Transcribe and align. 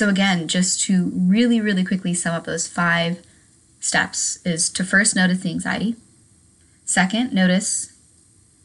So, 0.00 0.08
again, 0.08 0.48
just 0.48 0.80
to 0.84 1.12
really, 1.14 1.60
really 1.60 1.84
quickly 1.84 2.14
sum 2.14 2.34
up 2.34 2.44
those 2.44 2.66
five 2.66 3.22
steps 3.80 4.38
is 4.46 4.70
to 4.70 4.82
first 4.82 5.14
notice 5.14 5.40
the 5.40 5.50
anxiety. 5.50 5.94
Second, 6.86 7.34
notice 7.34 7.92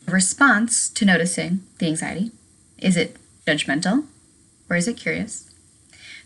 the 0.05 0.13
response 0.13 0.87
to 0.91 1.03
noticing 1.03 1.59
the 1.79 1.87
anxiety. 1.87 2.31
Is 2.77 2.95
it 2.95 3.17
judgmental 3.45 4.05
or 4.69 4.77
is 4.77 4.87
it 4.87 4.95
curious? 4.95 5.53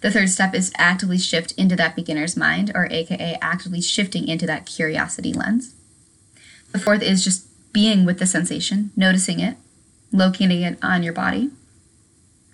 The 0.02 0.12
third 0.12 0.30
step 0.30 0.54
is 0.54 0.72
actively 0.78 1.18
shift 1.18 1.54
into 1.54 1.76
that 1.78 1.96
beginner's 1.96 2.38
mind, 2.38 2.72
or 2.76 2.88
AKA 2.92 3.40
actively 3.42 3.82
shifting 3.82 4.28
into 4.28 4.46
that 4.46 4.68
curiosity 4.68 5.34
lens. 5.34 5.74
The 6.72 6.78
fourth 6.78 7.02
is 7.02 7.24
just 7.24 7.48
being 7.74 8.06
with 8.06 8.20
the 8.20 8.28
sensation, 8.28 8.92
noticing 8.96 9.40
it, 9.40 9.58
locating 10.12 10.62
it 10.62 10.78
on 10.84 11.02
your 11.02 11.14
body, 11.14 11.50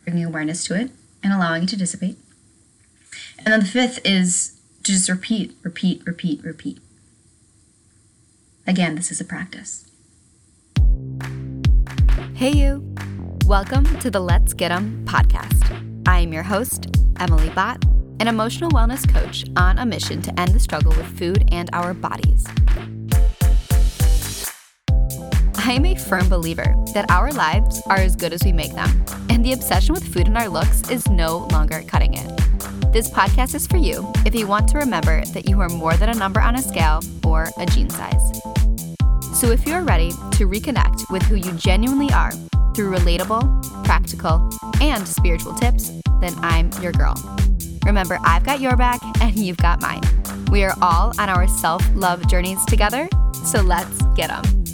bringing 0.05 0.23
awareness 0.23 0.63
to 0.67 0.79
it, 0.79 0.91
and 1.21 1.33
allowing 1.33 1.63
it 1.63 1.69
to 1.69 1.75
dissipate. 1.75 2.17
And 3.39 3.47
then 3.47 3.59
the 3.59 3.65
fifth 3.65 3.99
is 4.05 4.59
to 4.83 4.91
just 4.91 5.09
repeat, 5.09 5.55
repeat, 5.63 6.01
repeat, 6.05 6.43
repeat. 6.43 6.79
Again, 8.65 8.95
this 8.95 9.11
is 9.11 9.19
a 9.21 9.25
practice. 9.25 9.89
Hey, 12.33 12.51
you. 12.51 12.95
Welcome 13.45 13.85
to 13.99 14.09
the 14.09 14.19
Let's 14.19 14.53
Get 14.53 14.71
'em 14.71 15.05
podcast. 15.05 15.63
I 16.07 16.19
am 16.19 16.33
your 16.33 16.43
host, 16.43 16.87
Emily 17.19 17.49
Bott, 17.49 17.83
an 18.19 18.27
emotional 18.27 18.71
wellness 18.71 19.07
coach 19.07 19.45
on 19.55 19.77
a 19.77 19.85
mission 19.85 20.21
to 20.23 20.39
end 20.39 20.53
the 20.53 20.59
struggle 20.59 20.93
with 20.93 21.05
food 21.17 21.47
and 21.51 21.69
our 21.73 21.93
bodies. 21.93 22.45
I 25.57 25.73
am 25.73 25.85
a 25.85 25.95
firm 25.95 26.29
believer 26.29 26.75
that 26.93 27.09
our 27.11 27.31
lives 27.31 27.81
are 27.87 27.97
as 27.97 28.15
good 28.15 28.33
as 28.33 28.43
we 28.43 28.51
make 28.51 28.73
them, 28.73 29.05
and 29.29 29.43
the 29.43 29.53
obsession 29.53 29.93
with 29.93 30.07
food 30.13 30.27
and 30.27 30.37
our 30.37 30.49
looks 30.49 30.89
is 30.89 31.07
no 31.09 31.47
longer 31.51 31.83
cutting 31.87 32.13
it. 32.13 32.44
This 32.95 33.09
podcast 33.09 33.55
is 33.55 33.67
for 33.67 33.75
you 33.75 34.09
if 34.25 34.33
you 34.33 34.47
want 34.47 34.69
to 34.69 34.77
remember 34.77 35.25
that 35.33 35.49
you 35.49 35.59
are 35.59 35.67
more 35.67 35.97
than 35.97 36.07
a 36.07 36.13
number 36.13 36.39
on 36.39 36.55
a 36.55 36.61
scale 36.61 37.01
or 37.25 37.49
a 37.57 37.65
jean 37.65 37.89
size. 37.89 38.41
So 39.33 39.51
if 39.51 39.67
you're 39.67 39.81
ready 39.81 40.11
to 40.11 40.47
reconnect 40.47 41.11
with 41.11 41.21
who 41.23 41.35
you 41.35 41.51
genuinely 41.57 42.09
are 42.13 42.31
through 42.73 42.95
relatable, 42.95 43.83
practical, 43.83 44.49
and 44.79 45.05
spiritual 45.05 45.55
tips, 45.55 45.91
then 46.21 46.33
I'm 46.37 46.71
your 46.81 46.93
girl. 46.93 47.15
Remember, 47.85 48.17
I've 48.23 48.45
got 48.45 48.61
your 48.61 48.77
back 48.77 49.01
and 49.19 49.35
you've 49.35 49.57
got 49.57 49.81
mine. 49.81 50.03
We 50.49 50.63
are 50.63 50.73
all 50.81 51.11
on 51.19 51.27
our 51.27 51.49
self 51.49 51.85
love 51.95 52.25
journeys 52.29 52.63
together, 52.63 53.09
so 53.43 53.61
let's 53.61 54.03
get 54.15 54.29
them. 54.29 54.64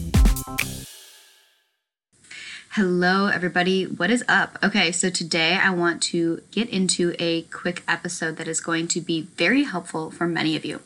Hello, 2.76 3.28
everybody. 3.28 3.84
What 3.84 4.10
is 4.10 4.24
up? 4.30 4.58
Okay, 4.64 4.94
so 4.94 5.10
today 5.10 5.60
I 5.62 5.72
want 5.72 6.02
to 6.04 6.42
get 6.52 6.70
into 6.70 7.14
a 7.20 7.42
quick 7.42 7.84
episode 7.86 8.38
that 8.38 8.48
is 8.48 8.62
going 8.62 8.88
to 8.88 9.02
be 9.02 9.24
very 9.24 9.64
helpful 9.64 10.10
for 10.10 10.26
many 10.26 10.56
of 10.56 10.64
you. 10.64 10.80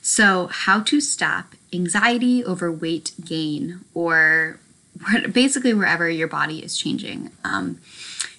So, 0.00 0.46
how 0.46 0.80
to 0.84 1.02
stop 1.02 1.54
anxiety 1.70 2.42
over 2.42 2.72
weight 2.72 3.12
gain, 3.22 3.80
or 3.92 4.58
basically 5.30 5.74
wherever 5.74 6.08
your 6.08 6.28
body 6.28 6.64
is 6.64 6.78
changing. 6.78 7.30
Um, 7.44 7.78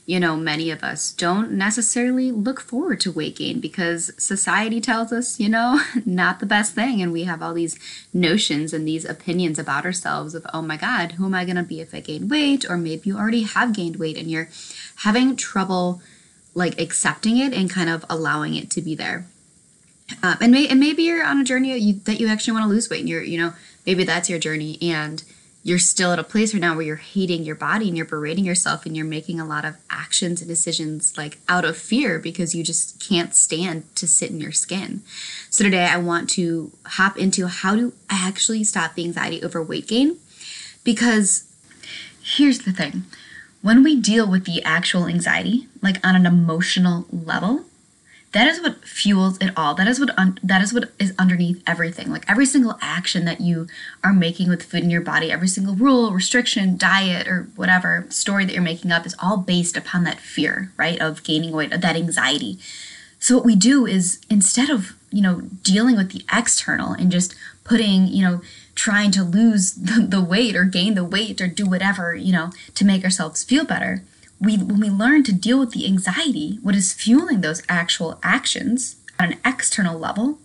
you 0.06 0.20
know, 0.20 0.36
many 0.36 0.70
of 0.70 0.84
us 0.84 1.14
don't 1.14 1.52
necessarily 1.52 2.30
look 2.30 2.60
forward 2.60 3.00
to 3.00 3.12
weight 3.12 3.38
gain 3.38 3.62
because 3.62 4.12
society 4.18 4.82
tells 4.82 5.14
us, 5.14 5.40
you 5.40 5.48
know, 5.48 5.82
not 6.06 6.40
the 6.40 6.46
best 6.46 6.76
thing. 6.76 7.02
And 7.02 7.14
we 7.14 7.24
have 7.24 7.42
all 7.42 7.54
these 7.54 7.80
notions 8.14 8.74
and 8.74 8.86
these 8.86 9.06
opinions 9.06 9.58
about 9.58 9.86
ourselves 9.86 10.36
of, 10.36 10.46
oh 10.54 10.62
my 10.62 10.76
God, 10.76 11.14
who 11.14 11.26
am 11.26 11.34
I 11.34 11.46
going 11.46 11.56
to 11.56 11.64
be 11.64 11.80
if 11.80 11.94
I 11.94 12.02
gain 12.02 12.28
weight? 12.28 12.70
Or 12.70 12.78
maybe 12.78 13.04
you 13.06 13.18
already 13.18 13.44
have 13.44 13.74
gained 13.74 13.96
weight 13.96 14.18
and 14.18 14.30
you're 14.30 14.50
having 14.98 15.38
trouble 15.38 16.02
like 16.54 16.80
accepting 16.80 17.38
it 17.38 17.54
and 17.54 17.70
kind 17.70 17.90
of 17.90 18.06
allowing 18.10 18.56
it 18.56 18.70
to 18.72 18.82
be 18.82 18.96
there. 18.96 19.26
Um, 20.22 20.36
and, 20.42 20.52
may, 20.52 20.68
and 20.68 20.82
maybe 20.82 21.04
you're 21.04 21.26
on 21.26 21.40
a 21.40 21.46
journey 21.46 21.78
you, 21.78 21.94
that 22.04 22.20
you 22.20 22.28
actually 22.28 22.54
want 22.54 22.66
to 22.66 22.70
lose 22.70 22.90
weight 22.90 23.00
and 23.00 23.10
you're, 23.10 23.24
you 23.24 23.38
know, 23.38 23.54
maybe 23.86 24.04
that's 24.04 24.30
your 24.30 24.38
journey. 24.38 24.78
And 24.82 25.24
you're 25.64 25.80
still 25.80 26.12
at 26.12 26.20
a 26.20 26.24
place 26.24 26.54
right 26.54 26.60
now 26.60 26.76
where 26.76 26.86
you're 26.86 26.96
hating 26.98 27.44
your 27.44 27.56
body 27.56 27.88
and 27.88 27.96
you're 27.96 28.06
berating 28.06 28.44
yourself 28.44 28.86
and 28.86 28.98
you're 28.98 29.06
making 29.06 29.40
a 29.40 29.46
lot 29.46 29.64
of 29.64 29.78
actions 29.90 30.42
and 30.42 30.50
decisions 30.50 31.18
like 31.18 31.40
out 31.48 31.64
of 31.64 31.78
fear 31.78 32.20
because 32.20 32.54
you 32.54 32.64
just 32.64 33.00
can't 33.02 33.34
stand 33.34 33.84
to 33.96 34.06
sit 34.06 34.30
in 34.30 34.42
your 34.42 34.52
skin. 34.52 35.02
So 35.50 35.64
today 35.64 35.86
I 35.86 35.98
want 35.98 36.30
to 36.32 36.74
hop 36.86 37.18
into 37.18 37.48
how 37.48 37.78
to 37.78 37.94
actually 38.10 38.66
stop 38.66 38.96
the 38.96 39.06
anxiety 39.06 39.42
over 39.42 39.64
weight 39.64 39.88
gain 39.88 40.18
because 40.84 41.46
here's 42.22 42.60
the 42.60 42.74
thing. 42.74 43.04
When 43.62 43.84
we 43.84 43.98
deal 43.98 44.30
with 44.30 44.44
the 44.44 44.62
actual 44.64 45.08
anxiety, 45.08 45.70
like 45.82 46.06
on 46.06 46.18
an 46.18 46.26
emotional 46.26 47.06
level, 47.10 47.64
that 48.34 48.48
is 48.48 48.60
what 48.62 48.84
fuels 48.84 49.38
it 49.38 49.52
all. 49.56 49.76
That 49.76 49.88
is 49.88 50.00
what 50.00 50.18
un- 50.18 50.40
that 50.44 50.62
is 50.62 50.74
what 50.74 50.92
is 51.00 51.14
underneath 51.18 51.64
everything. 51.66 52.12
Like 52.12 52.30
every 52.30 52.48
single 52.48 52.78
action 52.82 53.26
that 53.26 53.40
you 53.40 53.68
are 54.04 54.12
making 54.12 54.50
with 54.50 54.64
food 54.64 54.84
in 54.84 54.90
your 54.90 55.02
body 55.02 55.32
every 55.32 55.48
single 55.48 55.76
rule 55.76 56.12
restriction 56.12 56.76
diet 56.76 57.28
or 57.28 57.48
whatever 57.56 58.06
story 58.10 58.46
that 58.46 58.54
you're 58.54 58.62
making 58.62 58.92
up 58.92 59.06
is 59.06 59.16
all 59.22 59.38
based 59.38 59.78
upon 59.78 60.04
that 60.04 60.20
fear 60.20 60.72
right 60.78 61.00
of 61.00 61.24
gaining 61.24 61.52
weight 61.52 61.72
of 61.72 61.82
that 61.82 61.96
anxiety. 61.96 62.58
So 63.20 63.36
what 63.38 63.46
we 63.46 63.56
do 63.56 63.86
is 63.86 64.20
instead 64.30 64.70
of 64.70 64.94
you 65.12 65.22
know 65.22 65.42
dealing 65.62 65.96
with 65.96 66.12
the 66.12 66.26
external 66.34 66.94
and 66.94 67.12
just 67.12 67.36
putting 67.64 68.08
you 68.08 68.26
know 68.26 68.42
trying 68.74 69.12
to 69.12 69.24
lose 69.24 69.74
the, 69.76 70.08
the 70.08 70.24
weight 70.24 70.56
or 70.56 70.66
gain 70.66 70.96
the 70.96 71.06
weight 71.06 71.40
or 71.40 71.48
do 71.48 71.68
whatever 71.68 72.16
you 72.16 72.34
know 72.34 72.50
to 72.74 72.84
make 72.84 73.04
ourselves 73.04 73.44
feel 73.44 73.64
better 73.64 74.04
we 74.44 74.58
when 74.58 74.80
we 74.80 74.90
learn 74.90 75.24
to 75.24 75.34
deal 75.34 75.60
with 75.60 75.72
the 75.72 75.86
anxiety, 75.86 76.60
what 76.62 76.76
is 76.76 76.94
fueling 76.94 77.42
those 77.42 77.64
actual 77.70 78.20
actions 78.24 78.98
on 79.20 79.34
an 79.34 79.40
external 79.46 79.98
level, 79.98 80.40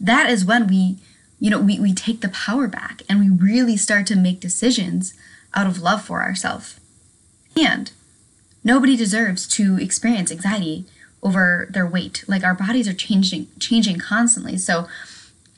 that 0.00 0.30
is 0.30 0.44
when 0.44 0.66
we, 0.66 0.98
you 1.38 1.50
know, 1.50 1.60
we, 1.60 1.78
we 1.78 1.92
take 1.92 2.20
the 2.20 2.28
power 2.28 2.66
back 2.66 3.02
and 3.08 3.20
we 3.20 3.28
really 3.28 3.76
start 3.76 4.06
to 4.06 4.16
make 4.16 4.40
decisions 4.40 5.14
out 5.54 5.66
of 5.66 5.80
love 5.82 6.02
for 6.02 6.22
ourselves. 6.22 6.80
And 7.56 7.92
nobody 8.64 8.96
deserves 8.96 9.46
to 9.48 9.78
experience 9.78 10.32
anxiety 10.32 10.86
over 11.22 11.68
their 11.70 11.86
weight. 11.86 12.24
Like 12.26 12.44
our 12.44 12.54
bodies 12.54 12.88
are 12.88 12.94
changing 12.94 13.48
changing 13.58 13.98
constantly. 13.98 14.56
So, 14.56 14.88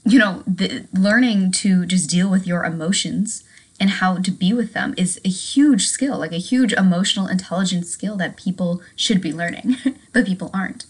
you 0.04 0.18
know, 0.18 0.42
the, 0.46 0.86
learning 0.92 1.52
to 1.52 1.86
just 1.86 2.10
deal 2.10 2.28
with 2.28 2.46
your 2.46 2.64
emotions 2.64 3.44
and 3.80 3.90
how 3.90 4.18
to 4.18 4.30
be 4.30 4.52
with 4.52 4.72
them 4.72 4.94
is 4.96 5.20
a 5.24 5.28
huge 5.28 5.88
skill, 5.88 6.18
like 6.18 6.32
a 6.32 6.36
huge 6.36 6.72
emotional 6.72 7.26
intelligence 7.26 7.90
skill 7.90 8.16
that 8.16 8.36
people 8.36 8.82
should 8.94 9.20
be 9.20 9.32
learning, 9.32 9.76
but 10.12 10.26
people 10.26 10.50
aren't. 10.54 10.86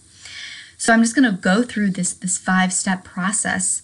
So 0.76 0.92
I'm 0.92 1.02
just 1.02 1.14
going 1.14 1.30
to 1.30 1.40
go 1.40 1.62
through 1.62 1.90
this 1.90 2.12
this 2.12 2.36
five-step 2.36 3.04
process 3.04 3.80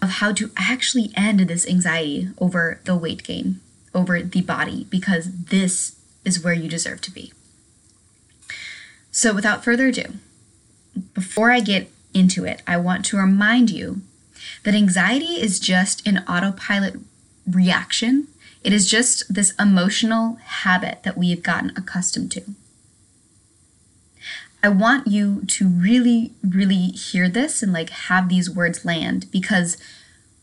of 0.00 0.10
how 0.10 0.32
to 0.32 0.50
actually 0.56 1.10
end 1.16 1.40
this 1.40 1.66
anxiety 1.66 2.28
over 2.38 2.80
the 2.84 2.96
weight 2.96 3.24
gain, 3.24 3.60
over 3.94 4.22
the 4.22 4.42
body 4.42 4.86
because 4.90 5.44
this 5.46 5.96
is 6.24 6.42
where 6.42 6.54
you 6.54 6.68
deserve 6.68 7.00
to 7.00 7.10
be. 7.10 7.32
So 9.10 9.34
without 9.34 9.64
further 9.64 9.88
ado, 9.88 10.14
before 11.14 11.50
I 11.50 11.60
get 11.60 11.90
into 12.12 12.44
it, 12.44 12.62
I 12.66 12.76
want 12.76 13.04
to 13.06 13.16
remind 13.16 13.70
you 13.70 14.02
that 14.62 14.74
anxiety 14.74 15.40
is 15.40 15.58
just 15.58 16.06
an 16.06 16.18
autopilot 16.28 17.00
reaction 17.46 18.28
it 18.66 18.72
is 18.72 18.90
just 18.90 19.32
this 19.32 19.54
emotional 19.60 20.38
habit 20.42 21.04
that 21.04 21.16
we 21.16 21.30
have 21.30 21.44
gotten 21.44 21.70
accustomed 21.76 22.32
to. 22.32 22.42
I 24.60 24.70
want 24.70 25.06
you 25.06 25.44
to 25.46 25.68
really, 25.68 26.32
really 26.42 26.88
hear 26.88 27.28
this 27.28 27.62
and 27.62 27.72
like 27.72 27.90
have 27.90 28.28
these 28.28 28.50
words 28.50 28.84
land 28.84 29.30
because 29.30 29.76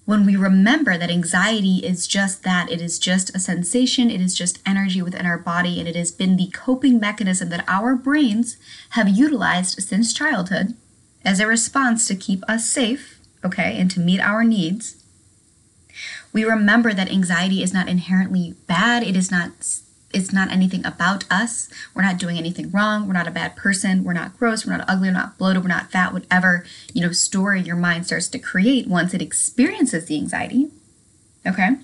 when 0.05 0.25
we 0.25 0.37
remember 0.37 0.97
that 0.97 1.09
anxiety 1.09 1.79
is 1.85 2.07
just 2.07 2.43
that, 2.43 2.71
it 2.71 2.79
is 2.79 2.97
just 2.97 3.35
a 3.35 3.39
sensation, 3.39 4.09
it 4.09 4.21
is 4.21 4.33
just 4.33 4.59
energy 4.65 5.01
within 5.01 5.25
our 5.25 5.37
body, 5.37 5.79
and 5.79 5.89
it 5.89 5.95
has 5.97 6.11
been 6.11 6.37
the 6.37 6.49
coping 6.53 7.01
mechanism 7.01 7.49
that 7.49 7.65
our 7.67 7.93
brains 7.93 8.55
have 8.91 9.09
utilized 9.09 9.81
since 9.83 10.13
childhood 10.13 10.75
as 11.25 11.41
a 11.41 11.47
response 11.47 12.07
to 12.07 12.15
keep 12.15 12.41
us 12.47 12.69
safe, 12.69 13.19
okay, 13.43 13.77
and 13.77 13.91
to 13.91 13.99
meet 13.99 14.21
our 14.21 14.45
needs 14.45 15.02
we 16.33 16.43
remember 16.43 16.93
that 16.93 17.11
anxiety 17.11 17.61
is 17.61 17.73
not 17.73 17.87
inherently 17.87 18.55
bad. 18.67 19.03
It 19.03 19.15
is 19.15 19.31
not 19.31 19.51
it's 20.13 20.31
not 20.31 20.51
anything 20.51 20.85
about 20.85 21.25
us. 21.31 21.69
We're 21.95 22.03
not 22.03 22.19
doing 22.19 22.37
anything 22.37 22.69
wrong. 22.69 23.07
We're 23.07 23.13
not 23.13 23.27
a 23.27 23.31
bad 23.31 23.55
person. 23.55 24.03
We're 24.03 24.13
not 24.13 24.37
gross. 24.37 24.63
We're 24.63 24.77
not 24.77 24.87
ugly. 24.87 25.07
We're 25.07 25.13
not 25.13 25.39
bloated. 25.39 25.63
We're 25.63 25.69
not 25.69 25.91
fat. 25.91 26.13
Whatever, 26.13 26.65
you 26.93 27.01
know, 27.01 27.11
story 27.11 27.61
your 27.61 27.75
mind 27.75 28.05
starts 28.05 28.27
to 28.27 28.39
create 28.39 28.87
once 28.87 29.15
it 29.15 29.23
experiences 29.23 30.05
the 30.05 30.17
anxiety. 30.17 30.69
Okay? 31.47 31.77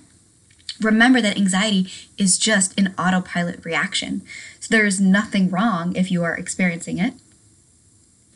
Remember 0.80 1.20
that 1.20 1.36
anxiety 1.36 1.90
is 2.16 2.38
just 2.38 2.78
an 2.78 2.94
autopilot 2.96 3.64
reaction. 3.64 4.22
So 4.60 4.68
there 4.70 4.86
is 4.86 5.00
nothing 5.00 5.50
wrong 5.50 5.96
if 5.96 6.12
you 6.12 6.22
are 6.22 6.34
experiencing 6.34 6.98
it. 6.98 7.14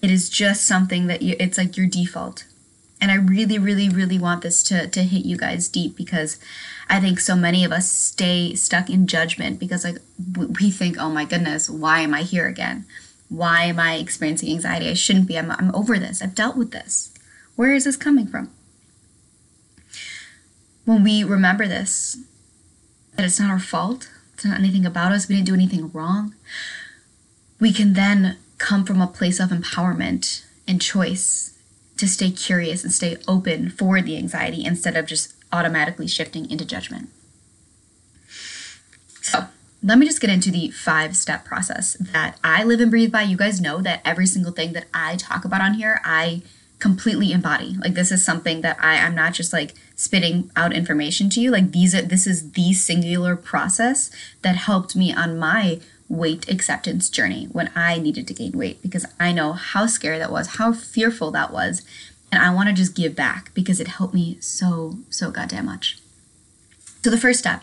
It 0.02 0.10
is 0.10 0.28
just 0.28 0.67
something 0.67 1.06
that 1.06 1.22
you, 1.22 1.37
it's 1.38 1.56
like 1.56 1.76
your 1.76 1.87
default 1.87 2.44
and 3.00 3.11
I 3.11 3.17
really, 3.17 3.58
really, 3.58 3.88
really 3.88 4.19
want 4.19 4.43
this 4.43 4.62
to, 4.64 4.87
to 4.87 5.02
hit 5.02 5.25
you 5.25 5.37
guys 5.37 5.69
deep 5.69 5.96
because 5.96 6.38
I 6.88 7.00
think 7.00 7.20
so 7.20 7.37
many 7.37 7.64
of 7.64 7.73
us 7.73 7.91
stay 7.91 8.55
stuck 8.55 8.88
in 8.88 9.06
judgment 9.06 9.58
because 9.58 9.85
like 9.85 9.99
we 10.58 10.70
think, 10.70 10.96
oh 10.99 11.11
my 11.11 11.25
goodness, 11.25 11.69
why 11.69 12.00
am 12.00 12.14
I 12.14 12.23
here 12.23 12.46
again? 12.46 12.87
Why 13.29 13.64
am 13.64 13.81
I 13.81 13.96
experiencing 13.96 14.50
anxiety? 14.50 14.88
I 14.88 14.94
shouldn't 14.94 15.26
be. 15.26 15.38
I'm, 15.38 15.50
I'm 15.50 15.75
over 15.75 15.99
this. 15.99 16.23
I've 16.23 16.35
dealt 16.35 16.56
with 16.56 16.70
this. 16.70 17.12
Where 17.56 17.75
is 17.75 17.85
this 17.85 17.96
coming 17.96 18.26
from? 18.26 18.50
When 20.85 21.02
we 21.02 21.25
remember 21.25 21.67
this, 21.67 22.19
that 23.17 23.25
it's 23.25 23.41
not 23.41 23.50
our 23.50 23.58
fault, 23.58 24.11
it's 24.35 24.44
not 24.44 24.58
anything 24.58 24.85
about 24.85 25.12
us, 25.12 25.29
we 25.29 25.37
didn't 25.37 25.46
do 25.46 25.55
anything 25.55 25.91
wrong, 25.93 26.35
we 27.58 27.73
can 27.73 27.94
then 27.94 28.37
come 28.58 28.85
from 28.85 29.00
a 29.00 29.06
place 29.06 29.41
of 29.41 29.50
empowerment 29.50 30.44
and 30.69 30.81
choice 30.81 31.53
to 31.96 32.08
stay 32.08 32.31
curious 32.31 32.82
and 32.82 32.93
stay 32.93 33.17
open 33.29 33.70
for 33.70 34.00
the 34.00 34.17
anxiety 34.17 34.64
instead 34.64 34.96
of 34.96 35.06
just 35.06 35.35
automatically 35.52 36.08
shifting 36.08 36.50
into 36.50 36.64
judgment. 36.64 37.08
So, 39.20 39.46
let 39.82 39.99
me 39.99 40.06
just 40.06 40.20
get 40.20 40.31
into 40.31 40.50
the 40.50 40.70
five 40.70 41.17
step 41.17 41.44
process 41.44 41.94
that 42.00 42.38
I 42.43 42.64
live 42.64 42.81
and 42.81 42.91
breathe 42.91 43.12
by. 43.12 43.23
You 43.23 43.37
guys 43.37 43.61
know 43.61 43.82
that 43.82 44.00
every 44.05 44.26
single 44.26 44.52
thing 44.52 44.73
that 44.73 44.87
I 44.94 45.17
talk 45.17 45.44
about 45.44 45.61
on 45.61 45.75
here, 45.75 46.00
I 46.05 46.43
completely 46.79 47.32
embody. 47.32 47.76
Like 47.79 47.94
this 47.94 48.12
is 48.12 48.25
something 48.25 48.61
that 48.62 48.76
I 48.81 48.99
I'm 48.99 49.14
not 49.14 49.32
just 49.32 49.52
like 49.52 49.75
spitting 49.96 50.50
out 50.56 50.73
information 50.75 51.31
to 51.31 51.41
you. 51.41 51.50
Like 51.50 51.73
these 51.73 51.94
are 51.94 52.02
this 52.02 52.26
is 52.26 52.52
the 52.52 52.73
singular 52.73 53.37
process 53.37 54.11
that 54.43 54.56
helped 54.56 54.96
me 54.96 55.12
on 55.12 55.38
my 55.38 55.81
weight 56.08 56.48
acceptance 56.48 57.08
journey 57.08 57.46
when 57.52 57.70
I 57.74 57.98
needed 57.98 58.28
to 58.28 58.34
gain 58.34 58.52
weight 58.52 58.82
because 58.82 59.06
I 59.18 59.32
know 59.32 59.52
how 59.52 59.86
scary 59.86 60.18
that 60.18 60.32
was, 60.32 60.56
how 60.56 60.72
fearful 60.72 61.30
that 61.32 61.52
was, 61.52 61.82
and 62.30 62.42
I 62.42 62.52
want 62.54 62.68
to 62.68 62.74
just 62.74 62.94
give 62.94 63.16
back 63.16 63.52
because 63.54 63.80
it 63.80 63.88
helped 63.88 64.14
me 64.14 64.38
so 64.40 64.98
so 65.10 65.30
goddamn 65.30 65.66
much. 65.66 65.98
So 67.02 67.10
the 67.10 67.18
first 67.18 67.38
step, 67.38 67.62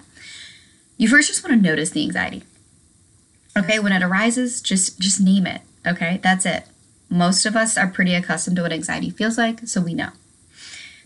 you 0.98 1.08
first 1.08 1.28
just 1.28 1.44
want 1.44 1.56
to 1.56 1.70
notice 1.70 1.90
the 1.90 2.04
anxiety. 2.04 2.44
Okay, 3.58 3.80
when 3.80 3.92
it 3.92 4.04
arises, 4.04 4.62
just 4.62 5.00
just 5.00 5.20
name 5.20 5.46
it. 5.46 5.62
Okay? 5.86 6.20
That's 6.24 6.46
it. 6.46 6.66
Most 7.10 7.46
of 7.46 7.56
us 7.56 7.78
are 7.78 7.88
pretty 7.88 8.16
accustomed 8.16 8.56
to 8.56 8.62
what 8.62 8.72
anxiety 8.72 9.10
feels 9.10 9.38
like, 9.38 9.68
so 9.68 9.82
we 9.82 9.94
know. 9.94 10.12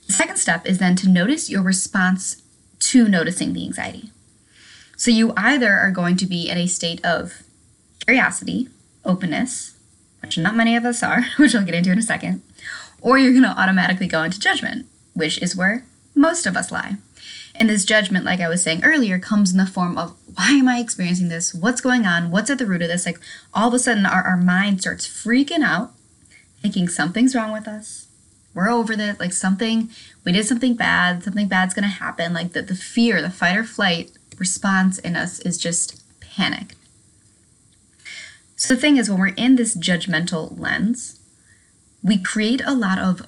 The 0.07 0.13
second 0.13 0.38
step 0.38 0.65
is 0.67 0.77
then 0.77 0.95
to 0.97 1.09
notice 1.09 1.49
your 1.49 1.63
response 1.63 2.41
to 2.79 3.07
noticing 3.07 3.53
the 3.53 3.65
anxiety. 3.65 4.11
So 4.97 5.12
you 5.12 5.33
either 5.36 5.74
are 5.74 5.92
going 5.92 6.18
to 6.18 6.25
be 6.25 6.50
in 6.50 6.57
a 6.57 6.68
state 6.68 7.03
of 7.06 7.44
curiosity, 8.06 8.69
openness, 9.03 9.77
which 10.21 10.38
not 10.38 10.56
many 10.56 10.75
of 10.75 10.86
us 10.86 11.03
are, 11.03 11.25
which 11.38 11.56
I'll 11.56 11.65
get 11.65 11.75
into 11.75 11.92
in 11.92 12.00
a 12.00 12.03
second, 12.03 12.42
or 13.01 13.18
you're 13.18 13.31
going 13.31 13.44
to 13.44 13.59
automatically 13.59 14.07
go 14.07 14.24
into 14.24 14.39
judgment, 14.39 14.88
which 15.13 15.42
is 15.42 15.56
where 15.56 15.86
most 16.15 16.45
of 16.45 16.56
us 16.56 16.71
lie. 16.71 16.95
And 17.57 17.69
this 17.69 17.86
judgment, 17.86 18.25
like 18.25 18.42
I 18.42 18.50
was 18.50 18.63
saying 18.63 18.83
earlier, 18.83 19.19
comes 19.19 19.51
in 19.51 19.57
the 19.57 19.65
form 19.65 19.97
of 19.97 20.15
why 20.36 20.50
am 20.51 20.68
I 20.68 20.80
experiencing 20.80 21.30
this? 21.30 21.53
What's 21.53 21.80
going 21.80 22.06
on? 22.06 22.31
What's 22.31 22.50
at 22.50 22.57
the 22.57 22.65
root 22.65 22.81
of 22.81 22.89
this? 22.89 23.06
Like 23.06 23.19
all 23.53 23.69
of 23.69 23.74
a 23.74 23.80
sudden, 23.80 24.06
our, 24.06 24.24
our 24.24 24.38
mind 24.38 24.81
starts 24.81 25.07
freaking 25.07 25.63
out, 25.63 25.94
thinking 26.62 26.89
something's 26.89 27.36
wrong 27.36 27.53
with 27.53 27.68
us. 27.68 28.07
We're 28.53 28.69
over 28.69 28.95
this, 28.95 29.19
like 29.19 29.33
something, 29.33 29.89
we 30.24 30.31
did 30.31 30.45
something 30.45 30.75
bad, 30.75 31.24
something 31.24 31.48
bad's 31.48 31.74
gonna 31.74 31.88
happen. 31.88 32.33
Like 32.33 32.53
the, 32.53 32.62
the 32.62 32.75
fear, 32.75 33.21
the 33.21 33.30
fight 33.30 33.57
or 33.57 33.63
flight 33.63 34.12
response 34.39 34.99
in 34.99 35.15
us 35.15 35.39
is 35.39 35.57
just 35.57 36.03
panic. 36.19 36.75
So 38.55 38.73
the 38.73 38.81
thing 38.81 38.97
is, 38.97 39.09
when 39.09 39.19
we're 39.19 39.27
in 39.27 39.55
this 39.55 39.75
judgmental 39.75 40.57
lens, 40.57 41.19
we 42.03 42.17
create 42.17 42.61
a 42.65 42.73
lot 42.73 42.99
of 42.99 43.25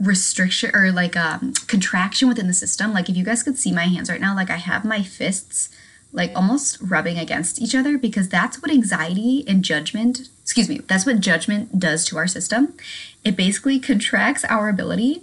restriction 0.00 0.70
or 0.74 0.90
like 0.90 1.16
um, 1.16 1.52
contraction 1.68 2.28
within 2.28 2.48
the 2.48 2.54
system. 2.54 2.92
Like 2.92 3.08
if 3.08 3.16
you 3.16 3.24
guys 3.24 3.42
could 3.42 3.58
see 3.58 3.72
my 3.72 3.84
hands 3.84 4.10
right 4.10 4.20
now, 4.20 4.34
like 4.34 4.50
I 4.50 4.56
have 4.56 4.84
my 4.84 5.02
fists 5.02 5.70
like 6.12 6.32
almost 6.34 6.80
rubbing 6.80 7.18
against 7.18 7.60
each 7.60 7.74
other 7.74 7.98
because 7.98 8.28
that's 8.28 8.62
what 8.62 8.70
anxiety 8.70 9.44
and 9.48 9.64
judgment, 9.64 10.28
excuse 10.42 10.68
me, 10.68 10.78
that's 10.86 11.04
what 11.04 11.20
judgment 11.20 11.78
does 11.78 12.04
to 12.06 12.16
our 12.16 12.28
system. 12.28 12.74
It 13.24 13.36
basically 13.36 13.80
contracts 13.80 14.44
our 14.44 14.68
ability 14.68 15.22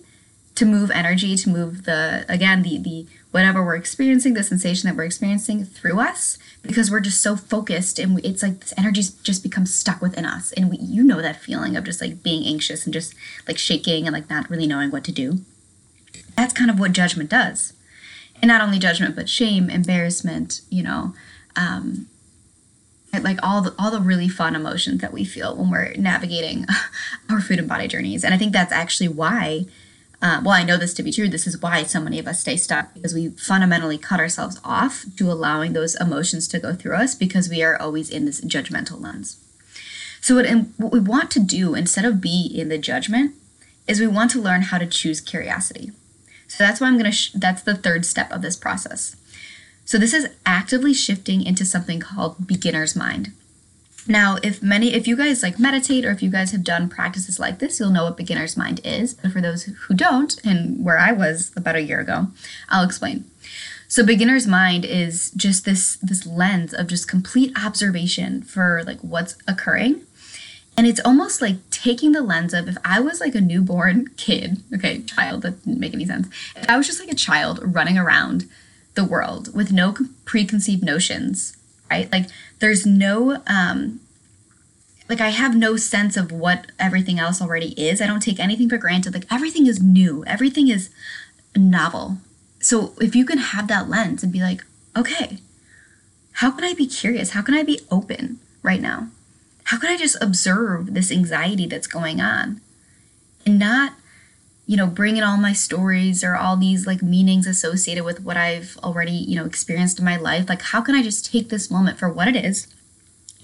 to 0.55 0.65
move 0.65 0.91
energy, 0.91 1.35
to 1.37 1.49
move 1.49 1.85
the 1.85 2.25
again 2.27 2.61
the 2.63 2.77
the 2.77 3.07
whatever 3.31 3.63
we're 3.63 3.75
experiencing, 3.75 4.33
the 4.33 4.43
sensation 4.43 4.89
that 4.89 4.95
we're 4.95 5.05
experiencing 5.05 5.63
through 5.63 5.99
us, 5.99 6.37
because 6.61 6.91
we're 6.91 6.99
just 6.99 7.21
so 7.21 7.37
focused 7.37 7.97
and 7.97 8.15
we, 8.15 8.21
it's 8.23 8.43
like 8.43 8.59
this 8.59 8.73
energy 8.77 9.01
just 9.23 9.41
becomes 9.41 9.73
stuck 9.73 10.01
within 10.01 10.25
us, 10.25 10.51
and 10.53 10.69
we, 10.69 10.77
you 10.77 11.03
know 11.03 11.21
that 11.21 11.41
feeling 11.41 11.75
of 11.75 11.83
just 11.83 12.01
like 12.01 12.21
being 12.23 12.45
anxious 12.45 12.85
and 12.85 12.93
just 12.93 13.15
like 13.47 13.57
shaking 13.57 14.05
and 14.05 14.13
like 14.13 14.29
not 14.29 14.49
really 14.49 14.67
knowing 14.67 14.91
what 14.91 15.03
to 15.05 15.11
do. 15.11 15.39
That's 16.35 16.53
kind 16.53 16.69
of 16.69 16.79
what 16.79 16.91
judgment 16.93 17.29
does, 17.29 17.73
and 18.41 18.49
not 18.49 18.61
only 18.61 18.79
judgment 18.79 19.15
but 19.15 19.29
shame, 19.29 19.69
embarrassment, 19.69 20.61
you 20.69 20.83
know. 20.83 21.13
Um, 21.55 22.07
like 23.19 23.39
all 23.43 23.61
the 23.61 23.75
all 23.77 23.91
the 23.91 23.99
really 23.99 24.29
fun 24.29 24.55
emotions 24.55 25.01
that 25.01 25.11
we 25.11 25.25
feel 25.25 25.53
when 25.55 25.69
we're 25.69 25.93
navigating 25.95 26.65
our 27.29 27.41
food 27.41 27.59
and 27.59 27.67
body 27.67 27.85
journeys 27.85 28.23
and 28.23 28.33
i 28.33 28.37
think 28.37 28.53
that's 28.53 28.71
actually 28.71 29.09
why 29.09 29.65
uh, 30.21 30.39
well, 30.43 30.53
I 30.53 30.63
know 30.63 30.77
this 30.77 30.93
to 30.95 31.03
be 31.03 31.11
true. 31.11 31.27
This 31.27 31.47
is 31.47 31.61
why 31.61 31.83
so 31.83 31.99
many 31.99 32.19
of 32.19 32.27
us 32.27 32.39
stay 32.39 32.55
stuck 32.55 32.93
because 32.93 33.13
we 33.13 33.29
fundamentally 33.29 33.97
cut 33.97 34.19
ourselves 34.19 34.59
off 34.63 35.05
to 35.17 35.31
allowing 35.31 35.73
those 35.73 35.95
emotions 35.95 36.47
to 36.49 36.59
go 36.59 36.75
through 36.75 36.95
us 36.95 37.15
because 37.15 37.49
we 37.49 37.63
are 37.63 37.79
always 37.79 38.09
in 38.09 38.25
this 38.25 38.39
judgmental 38.41 39.01
lens. 39.01 39.37
So, 40.21 40.35
what, 40.35 40.45
what 40.77 40.91
we 40.91 40.99
want 40.99 41.31
to 41.31 41.39
do 41.39 41.73
instead 41.73 42.05
of 42.05 42.21
be 42.21 42.45
in 42.45 42.69
the 42.69 42.77
judgment 42.77 43.33
is 43.87 43.99
we 43.99 44.05
want 44.05 44.29
to 44.31 44.41
learn 44.41 44.63
how 44.63 44.77
to 44.77 44.85
choose 44.85 45.19
curiosity. 45.19 45.91
So, 46.47 46.63
that's 46.63 46.79
why 46.79 46.87
I'm 46.87 46.99
going 46.99 47.05
to, 47.05 47.11
sh- 47.11 47.31
that's 47.33 47.63
the 47.63 47.75
third 47.75 48.05
step 48.05 48.31
of 48.31 48.43
this 48.43 48.55
process. 48.55 49.15
So, 49.85 49.97
this 49.97 50.13
is 50.13 50.29
actively 50.45 50.93
shifting 50.93 51.41
into 51.41 51.65
something 51.65 51.99
called 51.99 52.45
beginner's 52.45 52.95
mind. 52.95 53.31
Now, 54.07 54.37
if 54.41 54.63
many, 54.63 54.93
if 54.93 55.07
you 55.07 55.15
guys 55.15 55.43
like 55.43 55.59
meditate 55.59 56.05
or 56.05 56.11
if 56.11 56.23
you 56.23 56.29
guys 56.29 56.51
have 56.51 56.63
done 56.63 56.89
practices 56.89 57.39
like 57.39 57.59
this, 57.59 57.79
you'll 57.79 57.91
know 57.91 58.05
what 58.05 58.17
beginner's 58.17 58.57
mind 58.57 58.81
is. 58.83 59.13
But 59.13 59.31
for 59.31 59.41
those 59.41 59.63
who 59.63 59.93
don't, 59.93 60.43
and 60.43 60.83
where 60.83 60.97
I 60.97 61.11
was 61.11 61.51
about 61.55 61.75
a 61.75 61.83
year 61.83 61.99
ago, 61.99 62.27
I'll 62.69 62.83
explain. 62.83 63.25
So 63.87 64.05
beginner's 64.05 64.47
mind 64.47 64.85
is 64.85 65.31
just 65.31 65.65
this 65.65 65.97
this 65.97 66.25
lens 66.25 66.73
of 66.73 66.87
just 66.87 67.09
complete 67.09 67.51
observation 67.61 68.41
for 68.41 68.83
like 68.85 68.99
what's 69.01 69.35
occurring. 69.47 70.05
And 70.77 70.87
it's 70.87 71.01
almost 71.03 71.41
like 71.41 71.57
taking 71.69 72.13
the 72.13 72.21
lens 72.21 72.53
of 72.53 72.69
if 72.69 72.77
I 72.85 73.01
was 73.01 73.19
like 73.19 73.35
a 73.35 73.41
newborn 73.41 74.07
kid, 74.15 74.63
okay, 74.73 75.01
child, 75.01 75.41
that 75.41 75.63
didn't 75.65 75.79
make 75.79 75.93
any 75.93 76.05
sense. 76.05 76.27
If 76.55 76.69
I 76.69 76.77
was 76.77 76.87
just 76.87 77.01
like 77.01 77.11
a 77.11 77.15
child 77.15 77.59
running 77.61 77.97
around 77.97 78.49
the 78.93 79.03
world 79.03 79.53
with 79.53 79.71
no 79.71 79.93
preconceived 80.25 80.83
notions 80.83 81.57
right? 81.91 82.11
Like 82.11 82.27
there's 82.59 82.85
no 82.85 83.43
um 83.47 83.99
like 85.09 85.19
I 85.19 85.29
have 85.29 85.55
no 85.55 85.75
sense 85.75 86.15
of 86.15 86.31
what 86.31 86.71
everything 86.79 87.19
else 87.19 87.41
already 87.41 87.73
is. 87.79 88.01
I 88.01 88.07
don't 88.07 88.21
take 88.21 88.39
anything 88.39 88.69
for 88.69 88.77
granted. 88.77 89.13
Like 89.13 89.31
everything 89.31 89.67
is 89.67 89.83
new. 89.83 90.23
Everything 90.25 90.69
is 90.69 90.89
novel. 91.55 92.17
So 92.61 92.93
if 93.01 93.13
you 93.13 93.25
can 93.25 93.39
have 93.39 93.67
that 93.67 93.89
lens 93.89 94.23
and 94.23 94.31
be 94.31 94.39
like, 94.39 94.63
okay, 94.95 95.39
how 96.33 96.51
can 96.51 96.63
I 96.63 96.73
be 96.73 96.87
curious? 96.87 97.31
How 97.31 97.41
can 97.41 97.55
I 97.55 97.63
be 97.63 97.81
open 97.91 98.39
right 98.63 98.81
now? 98.81 99.09
How 99.65 99.77
can 99.77 99.89
I 99.89 99.97
just 99.97 100.21
observe 100.21 100.93
this 100.93 101.11
anxiety 101.11 101.65
that's 101.65 101.87
going 101.87 102.21
on 102.21 102.61
and 103.45 103.59
not 103.59 103.93
you 104.71 104.77
know, 104.77 104.87
bring 104.87 105.17
in 105.17 105.23
all 105.23 105.35
my 105.35 105.51
stories 105.51 106.23
or 106.23 106.37
all 106.37 106.55
these 106.55 106.87
like 106.87 107.01
meanings 107.01 107.45
associated 107.45 108.05
with 108.05 108.21
what 108.21 108.37
I've 108.37 108.77
already, 108.81 109.11
you 109.11 109.35
know, 109.35 109.43
experienced 109.43 109.99
in 109.99 110.05
my 110.05 110.15
life. 110.15 110.47
Like, 110.47 110.61
how 110.61 110.79
can 110.79 110.95
I 110.95 111.03
just 111.03 111.29
take 111.29 111.49
this 111.49 111.69
moment 111.69 111.99
for 111.99 112.07
what 112.07 112.29
it 112.29 112.37
is 112.37 112.73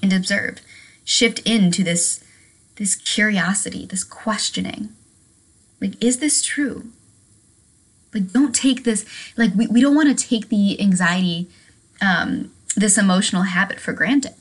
and 0.01 0.13
observe, 0.13 0.61
shift 1.03 1.39
into 1.39 1.83
this 1.83 2.23
this 2.77 2.95
curiosity, 2.95 3.85
this 3.85 4.05
questioning. 4.05 4.87
Like, 5.81 6.01
is 6.01 6.19
this 6.19 6.41
true? 6.41 6.91
Like, 8.13 8.31
don't 8.31 8.55
take 8.55 8.85
this, 8.85 9.05
like, 9.35 9.53
we, 9.53 9.67
we 9.67 9.81
don't 9.81 9.95
want 9.95 10.17
to 10.17 10.27
take 10.27 10.47
the 10.47 10.79
anxiety, 10.79 11.49
um, 12.01 12.51
this 12.77 12.97
emotional 12.97 13.41
habit 13.41 13.81
for 13.81 13.91
granted 13.91 14.35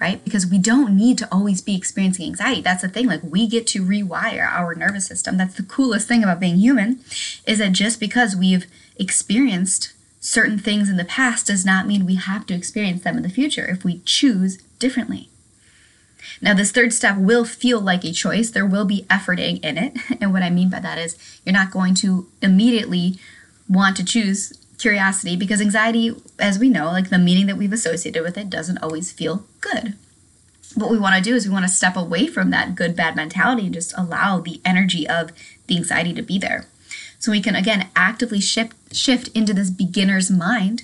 right? 0.00 0.22
Because 0.24 0.46
we 0.46 0.58
don't 0.58 0.96
need 0.96 1.18
to 1.18 1.28
always 1.32 1.60
be 1.60 1.76
experiencing 1.76 2.26
anxiety. 2.26 2.60
That's 2.60 2.82
the 2.82 2.88
thing. 2.88 3.06
Like 3.06 3.22
we 3.22 3.46
get 3.46 3.66
to 3.68 3.84
rewire 3.84 4.46
our 4.46 4.74
nervous 4.74 5.06
system. 5.06 5.36
That's 5.36 5.54
the 5.54 5.62
coolest 5.62 6.08
thing 6.08 6.22
about 6.22 6.40
being 6.40 6.56
human 6.56 7.00
is 7.46 7.58
that 7.58 7.72
just 7.72 8.00
because 8.00 8.36
we've 8.36 8.66
experienced 8.96 9.92
certain 10.20 10.58
things 10.58 10.88
in 10.88 10.96
the 10.96 11.04
past 11.04 11.46
does 11.46 11.64
not 11.64 11.86
mean 11.86 12.06
we 12.06 12.16
have 12.16 12.46
to 12.46 12.54
experience 12.54 13.02
them 13.02 13.16
in 13.16 13.22
the 13.22 13.28
future 13.28 13.66
if 13.66 13.84
we 13.84 14.00
choose 14.04 14.56
differently. 14.78 15.28
Now, 16.40 16.54
this 16.54 16.72
third 16.72 16.92
step 16.92 17.18
will 17.18 17.44
feel 17.44 17.80
like 17.80 18.04
a 18.04 18.12
choice. 18.12 18.50
There 18.50 18.66
will 18.66 18.84
be 18.84 19.02
efforting 19.10 19.62
in 19.64 19.78
it. 19.78 19.96
And 20.20 20.32
what 20.32 20.42
I 20.42 20.50
mean 20.50 20.70
by 20.70 20.80
that 20.80 20.98
is 20.98 21.16
you're 21.44 21.52
not 21.52 21.70
going 21.70 21.94
to 21.96 22.26
immediately 22.40 23.18
want 23.68 23.96
to 23.98 24.04
choose 24.04 24.52
curiosity 24.78 25.36
because 25.36 25.60
anxiety, 25.60 26.14
as 26.38 26.58
we 26.58 26.68
know, 26.68 26.86
like 26.86 27.10
the 27.10 27.18
meaning 27.18 27.46
that 27.46 27.56
we've 27.56 27.72
associated 27.72 28.22
with 28.22 28.36
it, 28.36 28.50
doesn't 28.50 28.78
always 28.78 29.12
feel 29.12 29.44
good. 29.60 29.94
What 30.74 30.90
we 30.90 30.98
want 30.98 31.16
to 31.16 31.22
do 31.22 31.36
is 31.36 31.46
we 31.46 31.52
want 31.52 31.64
to 31.64 31.72
step 31.72 31.96
away 31.96 32.26
from 32.26 32.50
that 32.50 32.74
good 32.74 32.96
bad 32.96 33.14
mentality 33.14 33.66
and 33.66 33.74
just 33.74 33.96
allow 33.96 34.40
the 34.40 34.60
energy 34.64 35.08
of 35.08 35.30
the 35.66 35.76
anxiety 35.76 36.12
to 36.14 36.22
be 36.22 36.38
there. 36.38 36.66
So 37.18 37.30
we 37.30 37.40
can 37.40 37.54
again 37.54 37.88
actively 37.96 38.40
shift 38.40 38.94
shift 38.94 39.28
into 39.28 39.54
this 39.54 39.70
beginner's 39.70 40.30
mind. 40.30 40.82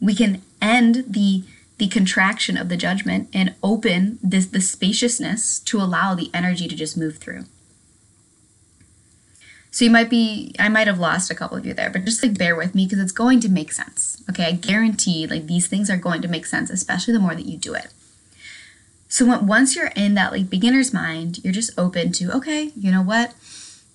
We 0.00 0.14
can 0.14 0.42
end 0.60 1.04
the 1.08 1.44
the 1.78 1.88
contraction 1.88 2.56
of 2.56 2.68
the 2.68 2.76
judgment 2.76 3.28
and 3.32 3.54
open 3.62 4.18
this 4.22 4.46
the 4.46 4.60
spaciousness 4.60 5.60
to 5.60 5.80
allow 5.80 6.14
the 6.14 6.30
energy 6.34 6.66
to 6.68 6.76
just 6.76 6.96
move 6.96 7.18
through. 7.18 7.44
So 9.70 9.84
you 9.84 9.90
might 9.90 10.10
be 10.10 10.54
I 10.58 10.68
might 10.68 10.86
have 10.86 10.98
lost 10.98 11.30
a 11.30 11.34
couple 11.34 11.56
of 11.56 11.66
you 11.66 11.74
there, 11.74 11.90
but 11.90 12.04
just 12.04 12.22
like 12.22 12.38
bear 12.38 12.56
with 12.56 12.74
me 12.74 12.84
because 12.84 12.98
it's 12.98 13.12
going 13.12 13.40
to 13.40 13.48
make 13.48 13.72
sense. 13.72 14.22
Okay, 14.30 14.44
I 14.44 14.52
guarantee 14.52 15.26
like 15.26 15.46
these 15.46 15.66
things 15.66 15.90
are 15.90 15.96
going 15.96 16.22
to 16.22 16.28
make 16.28 16.46
sense, 16.46 16.70
especially 16.70 17.12
the 17.12 17.20
more 17.20 17.34
that 17.34 17.46
you 17.46 17.58
do 17.58 17.74
it. 17.74 17.88
So 19.08 19.24
when, 19.26 19.46
once 19.46 19.76
you're 19.76 19.92
in 19.96 20.14
that 20.14 20.32
like 20.32 20.50
beginner's 20.50 20.92
mind, 20.92 21.42
you're 21.44 21.52
just 21.52 21.78
open 21.78 22.12
to 22.12 22.32
okay, 22.36 22.72
you 22.76 22.90
know 22.90 23.02
what? 23.02 23.34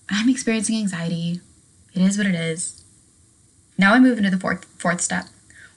I'm 0.09 0.29
experiencing 0.29 0.77
anxiety. 0.77 1.41
It 1.93 2.01
is 2.01 2.17
what 2.17 2.27
it 2.27 2.35
is. 2.35 2.83
Now 3.77 3.93
I 3.93 3.99
move 3.99 4.17
into 4.17 4.29
the 4.29 4.39
fourth 4.39 4.65
fourth 4.77 5.01
step, 5.01 5.25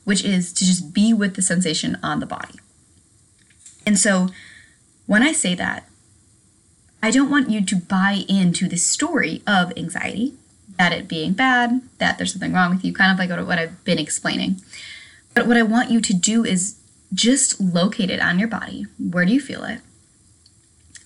which 0.05 0.25
is 0.25 0.53
to 0.55 0.65
just 0.65 0.93
be 0.93 1.15
with 1.15 1.37
the 1.37 1.43
sensation 1.43 1.99
on 2.03 2.21
the 2.21 2.27
body. 2.27 2.59
And 3.87 3.99
so 3.99 4.29
when 5.07 5.23
I 5.23 5.33
say 5.33 5.55
that, 5.55 5.89
I 7.07 7.13
don't 7.13 7.31
want 7.31 7.51
you 7.51 7.65
to 7.65 7.77
buy 7.77 8.25
into 8.29 8.67
the 8.67 8.77
story 8.77 9.41
of 9.47 9.73
anxiety, 9.77 10.35
that 10.77 10.93
it 10.93 11.07
being 11.07 11.35
bad, 11.35 11.81
that 11.99 12.19
there's 12.19 12.33
something 12.33 12.53
wrong 12.53 12.75
with 12.75 12.85
you, 12.85 12.93
kind 12.93 13.13
of 13.13 13.19
like 13.21 13.47
what 13.47 13.61
I've 13.61 13.85
been 13.85 14.01
explaining. 14.01 14.61
But 15.33 15.47
what 15.47 15.57
I 15.57 15.63
want 15.63 15.93
you 15.93 16.01
to 16.01 16.13
do 16.13 16.45
is 16.45 16.81
just 17.15 17.61
locate 17.61 18.11
it 18.11 18.19
on 18.19 18.41
your 18.41 18.49
body. 18.49 18.87
Where 18.99 19.25
do 19.25 19.33
you 19.33 19.41
feel 19.41 19.63
it? 19.63 19.83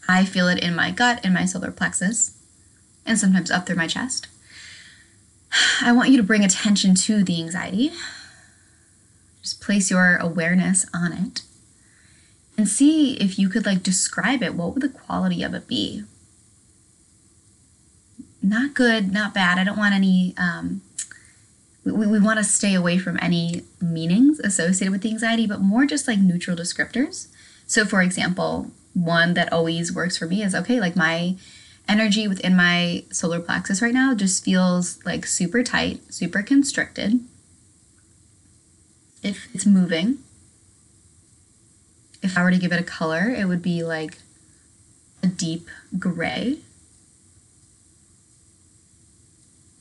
I 0.09 0.25
feel 0.25 0.49
it 0.49 0.65
in 0.65 0.75
my 0.75 0.91
gut, 0.91 1.23
in 1.23 1.35
my 1.35 1.45
solar 1.45 1.71
plexus, 1.71 2.33
and 3.05 3.19
sometimes 3.19 3.51
up 3.51 3.67
through 3.67 3.77
my 3.77 3.87
chest. 3.87 4.27
I 5.83 5.93
want 5.93 6.09
you 6.09 6.17
to 6.17 6.23
bring 6.23 6.45
attention 6.45 6.95
to 6.95 7.23
the 7.23 7.43
anxiety. 7.43 7.93
Just 9.43 9.61
place 9.61 9.91
your 9.91 10.17
awareness 10.17 10.87
on 10.95 11.13
it 11.13 11.43
and 12.61 12.69
see 12.69 13.15
if 13.15 13.39
you 13.39 13.49
could 13.49 13.65
like 13.65 13.83
describe 13.83 14.43
it. 14.43 14.55
What 14.55 14.75
would 14.75 14.83
the 14.83 14.91
quality 14.91 15.43
of 15.43 15.55
it 15.55 15.67
be? 15.67 16.05
Not 18.43 18.75
good, 18.75 19.11
not 19.11 19.33
bad. 19.33 19.57
I 19.57 19.65
don't 19.65 19.79
want 19.79 19.95
any, 19.95 20.35
um, 20.37 20.83
we, 21.87 22.07
we 22.07 22.21
want 22.21 22.37
to 22.37 22.45
stay 22.45 22.75
away 22.75 22.99
from 22.99 23.19
any 23.23 23.65
meanings 23.81 24.41
associated 24.41 24.93
with 24.93 25.01
the 25.01 25.09
anxiety, 25.09 25.47
but 25.47 25.63
more 25.63 25.87
just 25.87 26.07
like 26.07 26.19
neutral 26.19 26.55
descriptors. 26.55 27.29
So, 27.67 27.87
for 27.87 28.03
example, 28.03 28.71
one 28.93 29.33
that 29.33 29.51
always 29.51 29.91
works 29.91 30.19
for 30.19 30.27
me 30.27 30.43
is 30.43 30.55
okay, 30.55 30.81
like 30.81 30.97
my 30.97 31.37
energy 31.89 32.29
within 32.29 32.55
my 32.55 33.05
solar 33.11 33.41
plexus 33.41 33.81
right 33.81 33.95
now 33.95 34.15
just 34.15 34.45
feels 34.45 35.03
like 35.07 35.25
super 35.25 35.63
tight, 35.63 36.13
super 36.13 36.43
constricted. 36.43 37.21
If 39.23 39.49
it's 39.55 39.65
moving, 39.65 40.19
if 42.23 42.37
I 42.37 42.43
were 42.43 42.51
to 42.51 42.59
give 42.59 42.73
it 42.73 42.81
a 42.81 42.85
color, 42.85 43.31
it 43.31 43.47
would 43.47 43.63
be 43.63 43.83
like 43.83 44.19
a 45.23 45.27
deep 45.27 45.69
gray. 45.99 46.59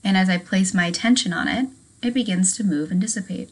And 0.03 0.17
as 0.17 0.29
I 0.29 0.37
place 0.37 0.73
my 0.73 0.85
attention 0.85 1.33
on 1.33 1.47
it, 1.47 1.67
it 2.01 2.13
begins 2.13 2.55
to 2.55 2.63
move 2.63 2.91
and 2.91 3.01
dissipate. 3.01 3.49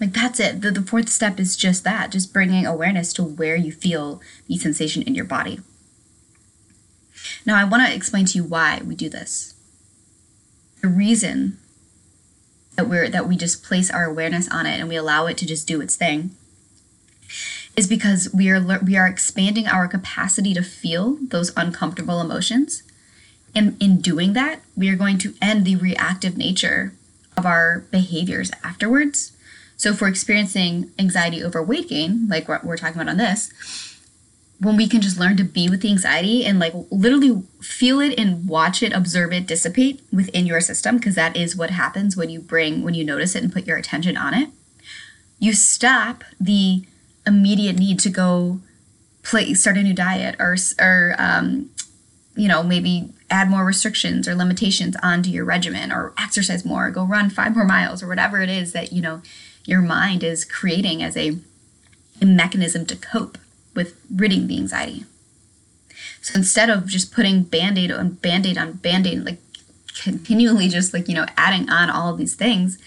Like 0.00 0.12
that's 0.12 0.40
it. 0.40 0.60
The, 0.62 0.70
the 0.70 0.82
fourth 0.82 1.08
step 1.08 1.38
is 1.38 1.56
just 1.56 1.84
that, 1.84 2.10
just 2.10 2.32
bringing 2.32 2.66
awareness 2.66 3.12
to 3.14 3.22
where 3.22 3.56
you 3.56 3.72
feel 3.72 4.20
the 4.48 4.56
sensation 4.56 5.02
in 5.02 5.14
your 5.14 5.24
body. 5.24 5.60
Now, 7.46 7.56
I 7.56 7.64
want 7.64 7.86
to 7.86 7.94
explain 7.94 8.26
to 8.26 8.38
you 8.38 8.44
why 8.44 8.80
we 8.84 8.94
do 8.94 9.08
this. 9.08 9.54
The 10.82 10.88
reason 10.88 11.58
that 12.76 12.88
we're 12.88 13.08
that 13.08 13.28
we 13.28 13.36
just 13.36 13.62
place 13.62 13.90
our 13.90 14.04
awareness 14.04 14.48
on 14.48 14.66
it 14.66 14.80
and 14.80 14.88
we 14.88 14.96
allow 14.96 15.26
it 15.26 15.38
to 15.38 15.46
just 15.46 15.68
do 15.68 15.80
its 15.80 15.94
thing 15.94 16.34
is 17.76 17.86
because 17.86 18.32
we 18.32 18.48
are 18.50 18.60
we 18.82 18.96
are 18.96 19.06
expanding 19.06 19.66
our 19.66 19.88
capacity 19.88 20.54
to 20.54 20.62
feel 20.62 21.18
those 21.20 21.52
uncomfortable 21.56 22.20
emotions. 22.20 22.82
And 23.54 23.80
in 23.80 24.00
doing 24.00 24.32
that, 24.32 24.60
we 24.76 24.88
are 24.88 24.96
going 24.96 25.18
to 25.18 25.34
end 25.40 25.64
the 25.64 25.76
reactive 25.76 26.36
nature 26.36 26.92
of 27.36 27.46
our 27.46 27.84
behaviors 27.90 28.50
afterwards. 28.62 29.32
So 29.76 29.90
if 29.90 30.00
we're 30.00 30.08
experiencing 30.08 30.90
anxiety 30.98 31.42
over 31.42 31.62
weight 31.62 31.88
gain, 31.88 32.28
like 32.28 32.48
what 32.48 32.64
we're 32.64 32.76
talking 32.76 33.00
about 33.00 33.10
on 33.10 33.16
this, 33.16 33.52
when 34.60 34.76
we 34.76 34.88
can 34.88 35.00
just 35.00 35.18
learn 35.18 35.36
to 35.36 35.44
be 35.44 35.68
with 35.68 35.82
the 35.82 35.90
anxiety 35.90 36.44
and 36.44 36.58
like 36.58 36.72
literally 36.90 37.42
feel 37.60 38.00
it 38.00 38.18
and 38.18 38.48
watch 38.48 38.82
it, 38.82 38.92
observe 38.92 39.32
it 39.32 39.46
dissipate 39.46 40.00
within 40.12 40.46
your 40.46 40.60
system, 40.60 40.96
because 40.96 41.16
that 41.16 41.36
is 41.36 41.56
what 41.56 41.70
happens 41.70 42.16
when 42.16 42.30
you 42.30 42.40
bring, 42.40 42.82
when 42.82 42.94
you 42.94 43.04
notice 43.04 43.34
it 43.34 43.42
and 43.42 43.52
put 43.52 43.66
your 43.66 43.76
attention 43.76 44.16
on 44.16 44.32
it, 44.32 44.50
you 45.38 45.52
stop 45.52 46.22
the 46.40 46.84
immediate 47.26 47.78
need 47.78 47.98
to 48.00 48.10
go 48.10 48.60
play, 49.22 49.54
start 49.54 49.78
a 49.78 49.82
new 49.82 49.94
diet 49.94 50.36
or, 50.38 50.56
or, 50.80 51.14
um, 51.18 51.70
you 52.36 52.48
know, 52.48 52.62
maybe 52.62 53.12
add 53.30 53.48
more 53.48 53.64
restrictions 53.64 54.28
or 54.28 54.34
limitations 54.34 54.96
onto 55.02 55.30
your 55.30 55.44
regimen 55.44 55.90
or 55.90 56.12
exercise 56.18 56.64
more, 56.64 56.88
or 56.88 56.90
go 56.90 57.04
run 57.04 57.30
five 57.30 57.54
more 57.54 57.64
miles 57.64 58.02
or 58.02 58.08
whatever 58.08 58.42
it 58.42 58.50
is 58.50 58.72
that, 58.72 58.92
you 58.92 59.00
know, 59.00 59.22
your 59.64 59.80
mind 59.80 60.22
is 60.22 60.44
creating 60.44 61.02
as 61.02 61.16
a, 61.16 61.38
a 62.20 62.26
mechanism 62.26 62.84
to 62.86 62.96
cope 62.96 63.38
with 63.74 63.98
ridding 64.14 64.46
the 64.46 64.58
anxiety. 64.58 65.04
So 66.20 66.34
instead 66.36 66.70
of 66.70 66.86
just 66.86 67.12
putting 67.12 67.42
band-aid 67.44 67.90
on 67.90 68.10
band-aid 68.10 68.58
on 68.58 68.72
band-aid, 68.72 69.24
like 69.24 69.38
continually 70.02 70.68
just 70.68 70.92
like, 70.92 71.08
you 71.08 71.14
know, 71.14 71.26
adding 71.36 71.70
on 71.70 71.88
all 71.88 72.12
of 72.12 72.18
these 72.18 72.34
things, 72.34 72.78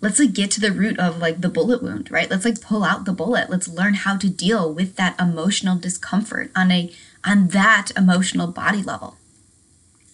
let's 0.00 0.18
like 0.18 0.32
get 0.32 0.50
to 0.52 0.60
the 0.60 0.72
root 0.72 0.98
of 0.98 1.18
like 1.18 1.40
the 1.40 1.48
bullet 1.48 1.82
wound, 1.82 2.10
right? 2.10 2.30
Let's 2.30 2.44
like 2.44 2.60
pull 2.60 2.84
out 2.84 3.04
the 3.04 3.12
bullet. 3.12 3.50
Let's 3.50 3.68
learn 3.68 3.94
how 3.94 4.16
to 4.16 4.28
deal 4.28 4.72
with 4.72 4.96
that 4.96 5.18
emotional 5.20 5.76
discomfort 5.76 6.50
on 6.54 6.70
a 6.70 6.92
on 7.24 7.48
that 7.48 7.90
emotional 7.96 8.46
body 8.46 8.82
level. 8.82 9.16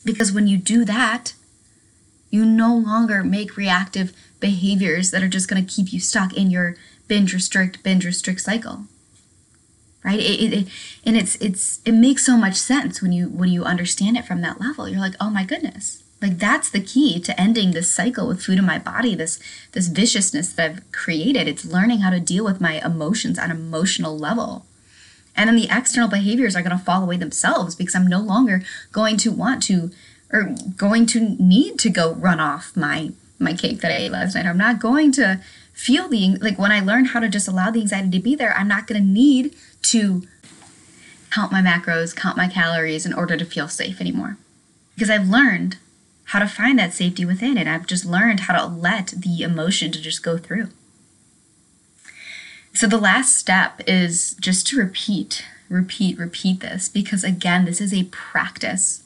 Because 0.05 0.33
when 0.33 0.47
you 0.47 0.57
do 0.57 0.85
that, 0.85 1.35
you 2.31 2.45
no 2.45 2.75
longer 2.77 3.23
make 3.23 3.57
reactive 3.57 4.13
behaviors 4.41 5.11
that 5.11 5.23
are 5.23 5.29
just 5.29 5.49
going 5.49 5.65
to 5.65 5.75
keep 5.75 5.93
you 5.93 6.01
stuck 6.01 6.37
in 6.37 6.51
your 6.51 6.77
binge 7.09 7.33
restrict 7.33 7.83
binge 7.83 8.05
restrict 8.05 8.41
cycle 8.41 8.85
right 10.05 10.21
it, 10.21 10.41
it, 10.41 10.53
it, 10.53 10.69
and 11.05 11.17
it's 11.17 11.37
it's 11.37 11.81
it 11.85 11.93
makes 11.93 12.27
so 12.27 12.37
much 12.37 12.57
sense 12.57 13.01
when 13.01 13.13
you 13.13 13.29
when 13.29 13.49
you 13.49 13.65
understand 13.65 14.17
it 14.17 14.27
from 14.27 14.41
that 14.41 14.61
level 14.61 14.89
you're 14.89 15.01
like 15.01 15.15
oh 15.21 15.31
my 15.31 15.45
goodness 15.45 16.04
like 16.25 16.39
that's 16.39 16.71
the 16.71 16.81
key 16.81 17.21
to 17.21 17.39
ending 17.41 17.73
this 17.73 17.95
cycle 17.95 18.27
with 18.27 18.43
food 18.43 18.59
in 18.59 18.65
my 18.65 18.79
body 18.79 19.15
this 19.15 19.39
this 19.73 19.89
viciousness 19.89 20.53
that 20.55 20.71
i've 20.71 20.93
created. 20.93 21.47
It's 21.47 21.65
learning 21.65 22.01
how 22.01 22.11
to 22.11 22.21
deal 22.21 22.45
with 22.45 22.61
my 22.61 22.85
emotions 22.85 23.39
on 23.39 23.51
emotional 23.51 24.19
level. 24.19 24.67
And 25.37 25.49
then 25.49 25.57
the 25.57 25.69
external 25.71 26.09
behaviors 26.09 26.57
are 26.57 26.63
going 26.63 26.77
to 26.77 26.85
fall 26.85 27.03
away 27.03 27.17
themselves 27.17 27.75
because 27.75 27.95
i'm 27.95 28.07
no 28.07 28.21
longer 28.21 28.63
going 28.93 29.17
to 29.19 29.31
want 29.31 29.63
to 29.65 29.91
or 30.33 30.55
going 30.77 31.07
to 31.07 31.21
need 31.39 31.79
to 31.81 31.91
go 31.91 32.15
run 32.15 32.41
off 32.41 32.77
my 32.77 33.13
my 33.39 33.53
cake 33.53 33.81
that 33.81 33.93
i 33.93 33.97
ate 33.97 34.13
last 34.13 34.35
night. 34.35 34.47
I'm 34.47 34.59
not 34.59 34.81
going 34.81 35.13
to 35.13 35.41
feel 35.73 36.09
the 36.09 36.37
like 36.41 36.59
when 36.59 36.73
i 36.73 36.81
learn 36.81 37.07
how 37.07 37.21
to 37.21 37.29
just 37.29 37.49
allow 37.49 37.71
the 37.71 37.81
anxiety 37.81 38.11
to 38.11 38.21
be 38.21 38.35
there 38.35 38.57
i'm 38.57 38.69
not 38.69 38.87
going 38.87 39.01
to 39.01 39.07
need 39.07 39.55
to 39.83 40.23
count 41.35 41.51
my 41.51 41.61
macros, 41.61 42.15
count 42.15 42.37
my 42.37 42.47
calories 42.47 43.05
in 43.05 43.13
order 43.13 43.37
to 43.37 43.45
feel 43.45 43.69
safe 43.69 44.01
anymore. 44.01 44.37
Because 44.95 45.11
I've 45.11 45.29
learned 45.29 45.79
how 46.27 46.39
to 46.39 46.49
find 46.49 46.79
that 46.79 46.93
safety 46.93 47.25
within 47.25 47.59
And 47.59 47.69
I've 47.69 47.87
just 47.87 48.05
learned 48.05 48.41
how 48.41 48.57
to 48.57 48.67
let 48.67 49.09
the 49.17 49.43
emotion 49.43 49.93
to 49.93 50.01
just 50.01 50.23
go 50.23 50.39
through. 50.39 50.69
So 52.73 52.87
the 52.87 52.99
last 52.99 53.37
step 53.37 53.81
is 53.87 54.35
just 54.41 54.67
to 54.69 54.79
repeat, 54.79 55.45
repeat, 55.69 56.19
repeat 56.19 56.61
this 56.61 56.89
because 56.89 57.23
again, 57.23 57.65
this 57.65 57.81
is 57.81 57.95
a 57.95 58.05
practice. 58.05 59.05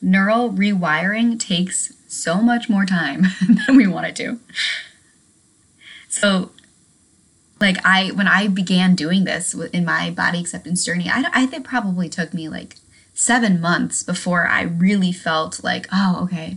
Neural 0.00 0.50
rewiring 0.50 1.38
takes 1.38 1.92
so 2.08 2.40
much 2.40 2.70
more 2.70 2.86
time 2.86 3.24
than 3.66 3.76
we 3.76 3.86
want 3.86 4.06
it 4.06 4.16
to. 4.16 4.38
So 6.08 6.52
like 7.60 7.76
I 7.84 8.10
when 8.12 8.26
I 8.26 8.48
began 8.48 8.94
doing 8.94 9.24
this 9.24 9.54
in 9.54 9.84
my 9.84 10.10
body 10.10 10.40
acceptance 10.40 10.84
journey, 10.84 11.10
I 11.10 11.24
I 11.34 11.46
think 11.46 11.66
probably 11.66 12.08
took 12.08 12.32
me 12.32 12.48
like 12.48 12.76
seven 13.20 13.60
months 13.60 14.02
before 14.02 14.46
I 14.46 14.62
really 14.62 15.12
felt 15.12 15.62
like, 15.62 15.86
oh, 15.92 16.20
okay, 16.22 16.56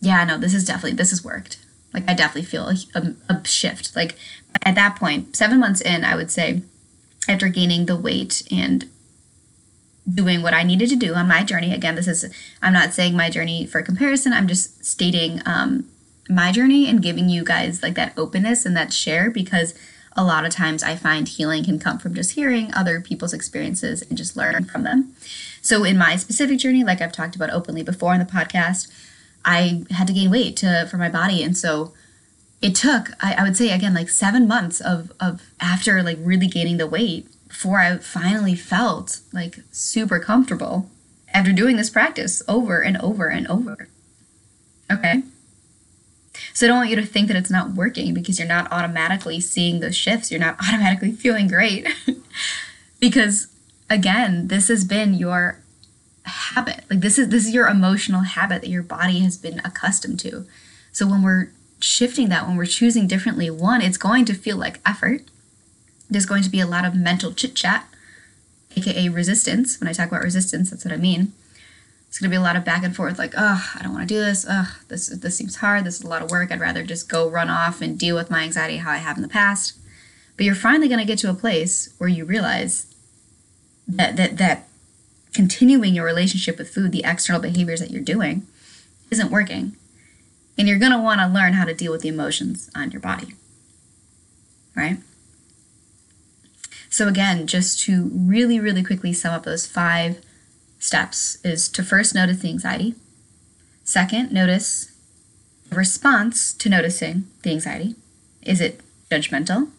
yeah, 0.00 0.24
no, 0.24 0.38
this 0.38 0.54
is 0.54 0.64
definitely 0.64 0.96
this 0.96 1.10
has 1.10 1.22
worked. 1.22 1.58
Like 1.92 2.04
I 2.08 2.14
definitely 2.14 2.48
feel 2.48 2.68
a, 2.68 2.76
a, 2.94 3.14
a 3.28 3.46
shift. 3.46 3.94
Like 3.94 4.16
at 4.62 4.74
that 4.74 4.96
point, 4.96 5.36
seven 5.36 5.60
months 5.60 5.82
in, 5.82 6.02
I 6.02 6.16
would 6.16 6.30
say, 6.30 6.62
after 7.28 7.48
gaining 7.48 7.84
the 7.84 7.96
weight 7.96 8.42
and 8.50 8.88
doing 10.10 10.40
what 10.40 10.54
I 10.54 10.62
needed 10.62 10.88
to 10.90 10.96
do 10.96 11.14
on 11.14 11.28
my 11.28 11.44
journey. 11.44 11.74
Again, 11.74 11.94
this 11.94 12.08
is 12.08 12.24
I'm 12.62 12.72
not 12.72 12.94
saying 12.94 13.14
my 13.14 13.28
journey 13.28 13.66
for 13.66 13.82
comparison. 13.82 14.32
I'm 14.32 14.48
just 14.48 14.82
stating 14.82 15.42
um, 15.44 15.84
my 16.30 16.52
journey 16.52 16.88
and 16.88 17.02
giving 17.02 17.28
you 17.28 17.44
guys 17.44 17.82
like 17.82 17.96
that 17.96 18.16
openness 18.16 18.64
and 18.64 18.74
that 18.78 18.94
share 18.94 19.30
because 19.30 19.74
a 20.16 20.24
lot 20.24 20.44
of 20.44 20.52
times 20.52 20.82
I 20.82 20.96
find 20.96 21.28
healing 21.28 21.64
can 21.64 21.78
come 21.78 21.98
from 21.98 22.14
just 22.14 22.32
hearing 22.32 22.72
other 22.74 23.00
people's 23.00 23.34
experiences 23.34 24.02
and 24.02 24.16
just 24.16 24.36
learn 24.36 24.64
from 24.64 24.82
them. 24.82 25.14
So, 25.60 25.84
in 25.84 25.98
my 25.98 26.16
specific 26.16 26.58
journey, 26.58 26.84
like 26.84 27.00
I've 27.00 27.12
talked 27.12 27.36
about 27.36 27.50
openly 27.50 27.82
before 27.82 28.14
in 28.14 28.20
the 28.20 28.24
podcast, 28.24 28.88
I 29.44 29.84
had 29.90 30.06
to 30.06 30.12
gain 30.12 30.30
weight 30.30 30.56
to 30.58 30.86
for 30.90 30.96
my 30.96 31.08
body, 31.08 31.42
and 31.42 31.56
so 31.56 31.92
it 32.62 32.74
took, 32.74 33.10
I, 33.22 33.34
I 33.34 33.42
would 33.42 33.56
say 33.56 33.70
again, 33.70 33.94
like 33.94 34.08
seven 34.08 34.48
months 34.48 34.80
of, 34.80 35.12
of 35.20 35.42
after 35.60 36.02
like 36.02 36.18
really 36.20 36.46
gaining 36.46 36.78
the 36.78 36.86
weight 36.86 37.28
before 37.48 37.78
I 37.78 37.98
finally 37.98 38.54
felt 38.54 39.20
like 39.32 39.58
super 39.70 40.18
comfortable 40.18 40.90
after 41.32 41.52
doing 41.52 41.76
this 41.76 41.90
practice 41.90 42.42
over 42.48 42.80
and 42.82 42.96
over 42.98 43.28
and 43.28 43.46
over. 43.46 43.88
Okay. 44.90 45.22
So 46.56 46.64
I 46.64 46.68
don't 46.68 46.78
want 46.78 46.88
you 46.88 46.96
to 46.96 47.04
think 47.04 47.28
that 47.28 47.36
it's 47.36 47.50
not 47.50 47.74
working 47.74 48.14
because 48.14 48.38
you're 48.38 48.48
not 48.48 48.72
automatically 48.72 49.40
seeing 49.40 49.80
those 49.80 49.94
shifts. 49.94 50.30
You're 50.30 50.40
not 50.40 50.56
automatically 50.66 51.12
feeling 51.12 51.48
great. 51.48 51.86
because 52.98 53.48
again, 53.90 54.48
this 54.48 54.68
has 54.68 54.82
been 54.82 55.12
your 55.12 55.60
habit. 56.24 56.84
Like 56.88 57.00
this 57.00 57.18
is 57.18 57.28
this 57.28 57.46
is 57.46 57.52
your 57.52 57.68
emotional 57.68 58.22
habit 58.22 58.62
that 58.62 58.70
your 58.70 58.82
body 58.82 59.18
has 59.18 59.36
been 59.36 59.60
accustomed 59.66 60.18
to. 60.20 60.46
So 60.92 61.06
when 61.06 61.22
we're 61.22 61.50
shifting 61.80 62.30
that, 62.30 62.46
when 62.48 62.56
we're 62.56 62.64
choosing 62.64 63.06
differently, 63.06 63.50
one, 63.50 63.82
it's 63.82 63.98
going 63.98 64.24
to 64.24 64.32
feel 64.32 64.56
like 64.56 64.80
effort. 64.86 65.24
There's 66.08 66.24
going 66.24 66.42
to 66.42 66.48
be 66.48 66.60
a 66.60 66.66
lot 66.66 66.86
of 66.86 66.94
mental 66.94 67.34
chit 67.34 67.54
chat, 67.54 67.86
aka 68.74 69.10
resistance. 69.10 69.78
When 69.78 69.88
I 69.88 69.92
talk 69.92 70.08
about 70.08 70.22
resistance, 70.22 70.70
that's 70.70 70.86
what 70.86 70.94
I 70.94 70.96
mean. 70.96 71.34
It's 72.16 72.22
going 72.22 72.30
to 72.30 72.34
be 72.34 72.40
a 72.40 72.42
lot 72.42 72.56
of 72.56 72.64
back 72.64 72.82
and 72.82 72.96
forth, 72.96 73.18
like, 73.18 73.34
oh, 73.36 73.72
I 73.74 73.82
don't 73.82 73.92
want 73.92 74.08
to 74.08 74.14
do 74.14 74.18
this. 74.18 74.46
Oh, 74.48 74.74
this 74.88 75.08
this 75.08 75.36
seems 75.36 75.56
hard. 75.56 75.84
This 75.84 75.96
is 75.98 76.02
a 76.02 76.08
lot 76.08 76.22
of 76.22 76.30
work. 76.30 76.50
I'd 76.50 76.60
rather 76.60 76.82
just 76.82 77.10
go 77.10 77.28
run 77.28 77.50
off 77.50 77.82
and 77.82 77.98
deal 77.98 78.16
with 78.16 78.30
my 78.30 78.42
anxiety 78.42 78.78
how 78.78 78.92
I 78.92 78.96
have 78.96 79.18
in 79.18 79.22
the 79.22 79.28
past. 79.28 79.78
But 80.34 80.46
you're 80.46 80.54
finally 80.54 80.88
going 80.88 80.98
to 80.98 81.04
get 81.04 81.18
to 81.18 81.28
a 81.28 81.34
place 81.34 81.92
where 81.98 82.08
you 82.08 82.24
realize 82.24 82.86
that 83.86 84.16
that 84.16 84.38
that 84.38 84.66
continuing 85.34 85.94
your 85.94 86.06
relationship 86.06 86.56
with 86.56 86.70
food, 86.70 86.90
the 86.90 87.04
external 87.04 87.42
behaviors 87.42 87.80
that 87.80 87.90
you're 87.90 88.00
doing, 88.00 88.46
isn't 89.10 89.30
working. 89.30 89.76
And 90.56 90.66
you're 90.66 90.78
going 90.78 90.92
to 90.92 90.98
want 90.98 91.20
to 91.20 91.26
learn 91.26 91.52
how 91.52 91.66
to 91.66 91.74
deal 91.74 91.92
with 91.92 92.00
the 92.00 92.08
emotions 92.08 92.70
on 92.74 92.92
your 92.92 93.02
body. 93.02 93.34
Right? 94.74 95.00
So, 96.88 97.08
again, 97.08 97.46
just 97.46 97.80
to 97.80 98.10
really, 98.10 98.58
really 98.58 98.82
quickly 98.82 99.12
sum 99.12 99.34
up 99.34 99.42
those 99.42 99.66
five 99.66 100.24
steps 100.78 101.38
is 101.44 101.68
to 101.68 101.82
first 101.82 102.14
notice 102.14 102.38
the 102.38 102.48
anxiety. 102.48 102.94
Second, 103.84 104.32
notice 104.32 104.92
the 105.68 105.76
response 105.76 106.52
to 106.54 106.68
noticing 106.68 107.24
the 107.42 107.50
anxiety. 107.50 107.94
Is 108.42 108.60
it 108.60 108.80
judgmental 109.10 109.70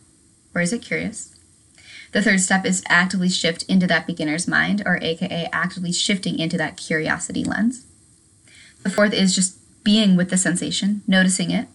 or 0.54 0.62
is 0.62 0.74
it 0.74 0.82
curious? 0.82 1.34
The 2.12 2.22
third 2.22 2.40
step 2.40 2.66
is 2.66 2.84
actively 2.88 3.30
shift 3.30 3.64
into 3.64 3.86
that 3.88 4.08
beginner's 4.08 4.48
mind, 4.48 4.82
or 4.86 4.98
AKA 5.02 5.50
actively 5.52 5.92
shifting 5.92 6.40
into 6.40 6.58
that 6.58 6.78
curiosity 6.78 7.44
lens. 7.44 7.86
The 8.84 8.90
fourth 8.90 9.14
is 9.14 9.36
just 9.36 9.58
being 9.84 10.16
with 10.16 10.30
the 10.30 10.38
sensation, 10.38 11.02
noticing 11.06 11.52
it, 11.52 11.68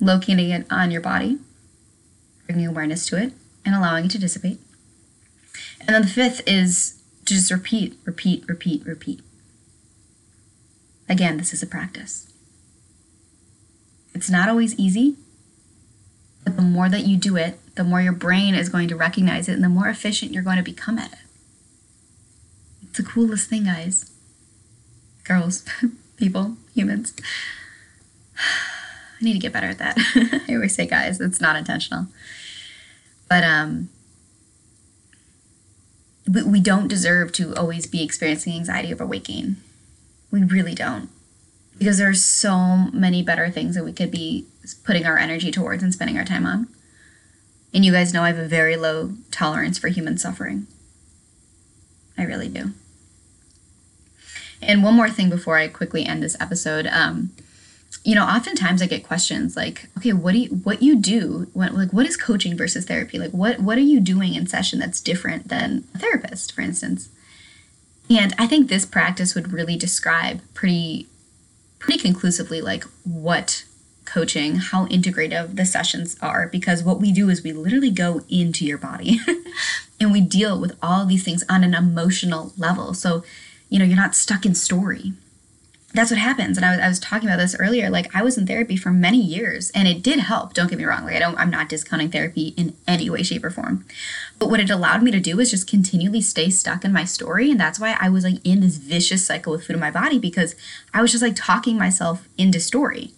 locating 0.00 0.50
it 0.50 0.66
on 0.70 0.90
your 0.90 1.00
body, 1.00 1.38
bringing 2.46 2.66
awareness 2.66 3.06
to 3.06 3.22
it, 3.22 3.34
and 3.64 3.74
allowing 3.74 4.06
it 4.06 4.10
to 4.12 4.18
dissipate. 4.18 4.58
And 5.80 5.94
then 5.94 6.02
the 6.02 6.08
fifth 6.08 6.42
is 6.46 7.00
just 7.24 7.50
repeat, 7.50 7.98
repeat, 8.04 8.44
repeat, 8.48 8.84
repeat. 8.86 9.20
Again, 11.08 11.36
this 11.36 11.52
is 11.52 11.62
a 11.62 11.66
practice. 11.66 12.32
It's 14.14 14.30
not 14.30 14.48
always 14.48 14.78
easy, 14.78 15.16
but 16.44 16.56
the 16.56 16.62
more 16.62 16.88
that 16.88 17.06
you 17.06 17.16
do 17.16 17.36
it, 17.36 17.58
the 17.74 17.84
more 17.84 18.00
your 18.00 18.12
brain 18.12 18.54
is 18.54 18.68
going 18.68 18.88
to 18.88 18.96
recognize 18.96 19.48
it 19.48 19.54
and 19.54 19.64
the 19.64 19.68
more 19.68 19.88
efficient 19.88 20.32
you're 20.32 20.42
going 20.42 20.56
to 20.56 20.62
become 20.62 20.98
at 20.98 21.12
it. 21.12 21.18
It's 22.82 22.98
the 22.98 23.02
coolest 23.02 23.50
thing, 23.50 23.64
guys. 23.64 24.10
Girls, 25.24 25.64
people, 26.16 26.56
humans. 26.74 27.14
I 29.20 29.24
need 29.24 29.34
to 29.34 29.38
get 29.38 29.52
better 29.52 29.68
at 29.68 29.78
that. 29.78 29.96
I 30.48 30.54
always 30.54 30.74
say 30.74 30.86
guys, 30.86 31.20
it's 31.20 31.40
not 31.40 31.56
intentional. 31.56 32.06
But 33.28 33.44
um 33.44 33.88
we, 36.34 36.42
we 36.42 36.60
don't 36.60 36.88
deserve 36.88 37.32
to 37.32 37.54
always 37.54 37.86
be 37.86 38.02
experiencing 38.02 38.54
anxiety 38.54 38.92
over 38.92 39.06
waking. 39.06 39.56
We 40.30 40.42
really 40.42 40.74
don't. 40.74 41.08
Because 41.78 41.98
there 41.98 42.08
are 42.08 42.14
so 42.14 42.88
many 42.92 43.22
better 43.22 43.50
things 43.50 43.74
that 43.74 43.84
we 43.84 43.92
could 43.92 44.10
be 44.10 44.46
putting 44.84 45.06
our 45.06 45.18
energy 45.18 45.50
towards 45.50 45.82
and 45.82 45.92
spending 45.92 46.18
our 46.18 46.24
time 46.24 46.46
on. 46.46 46.68
And 47.72 47.84
you 47.84 47.92
guys 47.92 48.14
know 48.14 48.22
I 48.22 48.28
have 48.28 48.38
a 48.38 48.46
very 48.46 48.76
low 48.76 49.12
tolerance 49.30 49.78
for 49.78 49.88
human 49.88 50.16
suffering. 50.16 50.66
I 52.16 52.22
really 52.22 52.48
do. 52.48 52.70
And 54.62 54.82
one 54.82 54.94
more 54.94 55.10
thing 55.10 55.28
before 55.28 55.58
I 55.58 55.68
quickly 55.68 56.06
end 56.06 56.22
this 56.22 56.36
episode. 56.40 56.86
Um, 56.86 57.30
you 58.04 58.14
know, 58.14 58.24
oftentimes 58.24 58.82
I 58.82 58.86
get 58.86 59.02
questions 59.02 59.56
like, 59.56 59.88
okay, 59.96 60.12
what 60.12 60.32
do 60.32 60.38
you 60.38 60.48
what 60.48 60.82
you 60.82 60.96
do 60.96 61.48
when 61.54 61.74
like 61.74 61.92
what 61.92 62.06
is 62.06 62.18
coaching 62.18 62.56
versus 62.56 62.84
therapy? 62.84 63.18
Like 63.18 63.30
what 63.30 63.60
what 63.60 63.78
are 63.78 63.82
you 63.82 63.98
doing 63.98 64.34
in 64.34 64.46
session 64.46 64.78
that's 64.78 65.00
different 65.00 65.48
than 65.48 65.84
a 65.94 65.98
therapist, 65.98 66.52
for 66.52 66.60
instance? 66.60 67.08
And 68.10 68.34
I 68.38 68.46
think 68.46 68.68
this 68.68 68.84
practice 68.84 69.34
would 69.34 69.52
really 69.52 69.76
describe 69.76 70.42
pretty 70.52 71.08
pretty 71.78 71.98
conclusively 71.98 72.60
like 72.60 72.84
what 73.04 73.64
coaching, 74.04 74.56
how 74.56 74.86
integrative 74.86 75.56
the 75.56 75.64
sessions 75.64 76.16
are, 76.20 76.48
because 76.48 76.82
what 76.82 77.00
we 77.00 77.10
do 77.10 77.30
is 77.30 77.42
we 77.42 77.52
literally 77.52 77.90
go 77.90 78.20
into 78.28 78.66
your 78.66 78.78
body 78.78 79.18
and 80.00 80.12
we 80.12 80.20
deal 80.20 80.60
with 80.60 80.76
all 80.82 81.06
these 81.06 81.24
things 81.24 81.42
on 81.48 81.64
an 81.64 81.74
emotional 81.74 82.52
level. 82.58 82.92
So, 82.92 83.24
you 83.70 83.78
know, 83.78 83.84
you're 83.84 83.96
not 83.96 84.14
stuck 84.14 84.44
in 84.44 84.54
story. 84.54 85.14
That's 85.94 86.10
what 86.10 86.18
happens. 86.18 86.56
And 86.56 86.66
I 86.66 86.72
was, 86.72 86.80
I 86.80 86.88
was 86.88 86.98
talking 86.98 87.28
about 87.28 87.38
this 87.38 87.54
earlier. 87.56 87.88
Like, 87.88 88.14
I 88.14 88.22
was 88.22 88.36
in 88.36 88.48
therapy 88.48 88.76
for 88.76 88.90
many 88.90 89.20
years 89.20 89.70
and 89.70 89.86
it 89.86 90.02
did 90.02 90.18
help. 90.18 90.52
Don't 90.52 90.68
get 90.68 90.76
me 90.76 90.84
wrong. 90.84 91.04
Like, 91.04 91.14
I 91.14 91.20
don't, 91.20 91.38
I'm 91.38 91.50
not 91.50 91.68
discounting 91.68 92.10
therapy 92.10 92.48
in 92.56 92.74
any 92.88 93.08
way, 93.08 93.22
shape, 93.22 93.44
or 93.44 93.50
form. 93.50 93.84
But 94.40 94.50
what 94.50 94.58
it 94.58 94.70
allowed 94.70 95.04
me 95.04 95.12
to 95.12 95.20
do 95.20 95.36
was 95.36 95.52
just 95.52 95.70
continually 95.70 96.20
stay 96.20 96.50
stuck 96.50 96.84
in 96.84 96.92
my 96.92 97.04
story. 97.04 97.48
And 97.48 97.60
that's 97.60 97.78
why 97.78 97.96
I 98.00 98.08
was 98.08 98.24
like 98.24 98.44
in 98.44 98.60
this 98.60 98.76
vicious 98.76 99.24
cycle 99.24 99.52
with 99.52 99.66
food 99.66 99.74
in 99.74 99.80
my 99.80 99.92
body 99.92 100.18
because 100.18 100.56
I 100.92 101.00
was 101.00 101.12
just 101.12 101.22
like 101.22 101.36
talking 101.36 101.78
myself 101.78 102.28
into 102.36 102.58
story 102.58 103.12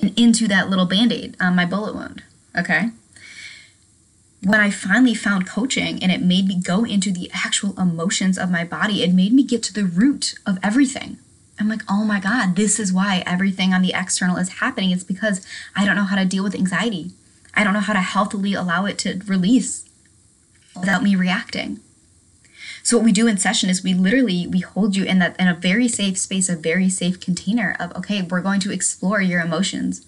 and 0.00 0.16
into 0.16 0.46
that 0.46 0.70
little 0.70 0.86
band 0.86 1.12
aid 1.12 1.36
on 1.40 1.48
um, 1.48 1.56
my 1.56 1.66
bullet 1.66 1.96
wound. 1.96 2.22
Okay. 2.56 2.90
When 4.44 4.60
I 4.60 4.70
finally 4.70 5.14
found 5.14 5.48
coaching 5.48 6.00
and 6.00 6.12
it 6.12 6.22
made 6.22 6.46
me 6.46 6.60
go 6.62 6.84
into 6.84 7.10
the 7.10 7.28
actual 7.34 7.76
emotions 7.80 8.38
of 8.38 8.48
my 8.48 8.62
body, 8.62 9.02
it 9.02 9.12
made 9.12 9.32
me 9.32 9.42
get 9.42 9.64
to 9.64 9.72
the 9.72 9.84
root 9.84 10.36
of 10.46 10.58
everything. 10.62 11.18
I'm 11.58 11.68
like, 11.68 11.82
oh 11.88 12.04
my 12.04 12.20
God, 12.20 12.54
this 12.54 12.78
is 12.78 12.92
why 12.92 13.22
everything 13.26 13.72
on 13.72 13.82
the 13.82 13.94
external 13.94 14.36
is 14.36 14.60
happening. 14.60 14.90
It's 14.90 15.04
because 15.04 15.46
I 15.74 15.84
don't 15.84 15.96
know 15.96 16.04
how 16.04 16.16
to 16.16 16.24
deal 16.24 16.44
with 16.44 16.54
anxiety. 16.54 17.12
I 17.54 17.64
don't 17.64 17.72
know 17.72 17.80
how 17.80 17.94
to 17.94 18.00
healthily 18.00 18.52
allow 18.52 18.84
it 18.84 18.98
to 18.98 19.20
release 19.26 19.88
without 20.78 21.02
me 21.02 21.16
reacting. 21.16 21.80
So 22.82 22.98
what 22.98 23.04
we 23.04 23.12
do 23.12 23.26
in 23.26 23.38
session 23.38 23.70
is 23.70 23.82
we 23.82 23.94
literally 23.94 24.46
we 24.46 24.60
hold 24.60 24.94
you 24.94 25.04
in 25.04 25.18
that 25.18 25.34
in 25.40 25.48
a 25.48 25.54
very 25.54 25.88
safe 25.88 26.18
space, 26.18 26.48
a 26.48 26.56
very 26.56 26.88
safe 26.88 27.18
container 27.18 27.74
of 27.80 27.92
okay, 27.96 28.22
we're 28.22 28.42
going 28.42 28.60
to 28.60 28.72
explore 28.72 29.20
your 29.20 29.40
emotions. 29.40 30.06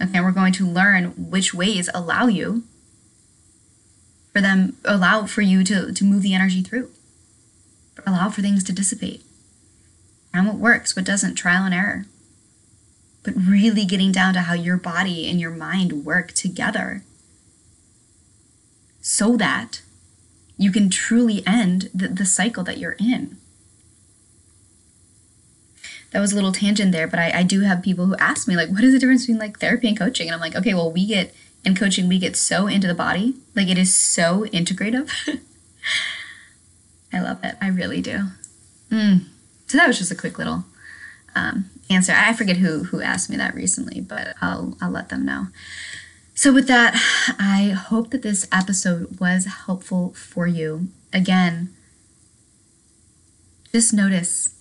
Okay, 0.00 0.20
we're 0.20 0.32
going 0.32 0.52
to 0.54 0.66
learn 0.66 1.30
which 1.30 1.52
ways 1.52 1.90
allow 1.92 2.28
you 2.28 2.62
for 4.32 4.40
them 4.40 4.76
allow 4.84 5.26
for 5.26 5.42
you 5.42 5.64
to 5.64 5.92
to 5.92 6.04
move 6.04 6.22
the 6.22 6.34
energy 6.34 6.62
through. 6.62 6.90
Allow 8.06 8.30
for 8.30 8.40
things 8.40 8.64
to 8.64 8.72
dissipate. 8.72 9.22
And 10.34 10.48
what 10.48 10.56
works, 10.56 10.96
what 10.96 11.04
doesn't, 11.04 11.36
trial 11.36 11.64
and 11.64 11.72
error. 11.72 12.06
But 13.22 13.34
really 13.36 13.84
getting 13.84 14.10
down 14.10 14.34
to 14.34 14.40
how 14.40 14.54
your 14.54 14.76
body 14.76 15.30
and 15.30 15.40
your 15.40 15.52
mind 15.52 16.04
work 16.04 16.32
together 16.32 17.04
so 19.00 19.36
that 19.36 19.80
you 20.58 20.72
can 20.72 20.90
truly 20.90 21.46
end 21.46 21.88
the, 21.94 22.08
the 22.08 22.26
cycle 22.26 22.64
that 22.64 22.78
you're 22.78 22.96
in. 22.98 23.36
That 26.10 26.20
was 26.20 26.32
a 26.32 26.34
little 26.34 26.52
tangent 26.52 26.92
there, 26.92 27.06
but 27.08 27.18
I, 27.18 27.38
I 27.38 27.42
do 27.42 27.60
have 27.60 27.82
people 27.82 28.06
who 28.06 28.16
ask 28.16 28.46
me, 28.46 28.56
like, 28.56 28.70
what 28.70 28.84
is 28.84 28.92
the 28.92 28.98
difference 28.98 29.22
between 29.22 29.38
like 29.38 29.58
therapy 29.58 29.88
and 29.88 29.98
coaching? 29.98 30.28
And 30.28 30.34
I'm 30.34 30.40
like, 30.40 30.54
okay, 30.54 30.74
well, 30.74 30.90
we 30.90 31.06
get 31.06 31.34
in 31.64 31.74
coaching, 31.74 32.08
we 32.08 32.18
get 32.18 32.36
so 32.36 32.66
into 32.66 32.86
the 32.86 32.94
body. 32.94 33.34
Like, 33.54 33.68
it 33.68 33.78
is 33.78 33.94
so 33.94 34.44
integrative. 34.52 35.10
I 37.12 37.20
love 37.20 37.42
it. 37.42 37.56
I 37.60 37.68
really 37.68 38.00
do. 38.00 38.26
Mm. 38.90 39.26
So 39.66 39.78
that 39.78 39.86
was 39.86 39.98
just 39.98 40.10
a 40.10 40.16
quick 40.16 40.38
little 40.38 40.64
um, 41.34 41.70
answer. 41.90 42.12
I 42.14 42.32
forget 42.32 42.58
who 42.58 42.84
who 42.84 43.00
asked 43.00 43.30
me 43.30 43.36
that 43.36 43.54
recently, 43.54 44.00
but 44.00 44.34
I'll 44.40 44.76
I'll 44.80 44.90
let 44.90 45.08
them 45.08 45.24
know. 45.24 45.48
So, 46.36 46.52
with 46.52 46.66
that, 46.66 46.94
I 47.38 47.68
hope 47.70 48.10
that 48.10 48.22
this 48.22 48.48
episode 48.50 49.20
was 49.20 49.46
helpful 49.46 50.12
for 50.14 50.48
you. 50.48 50.88
Again, 51.12 51.72
just 53.72 53.92
notice 53.92 54.54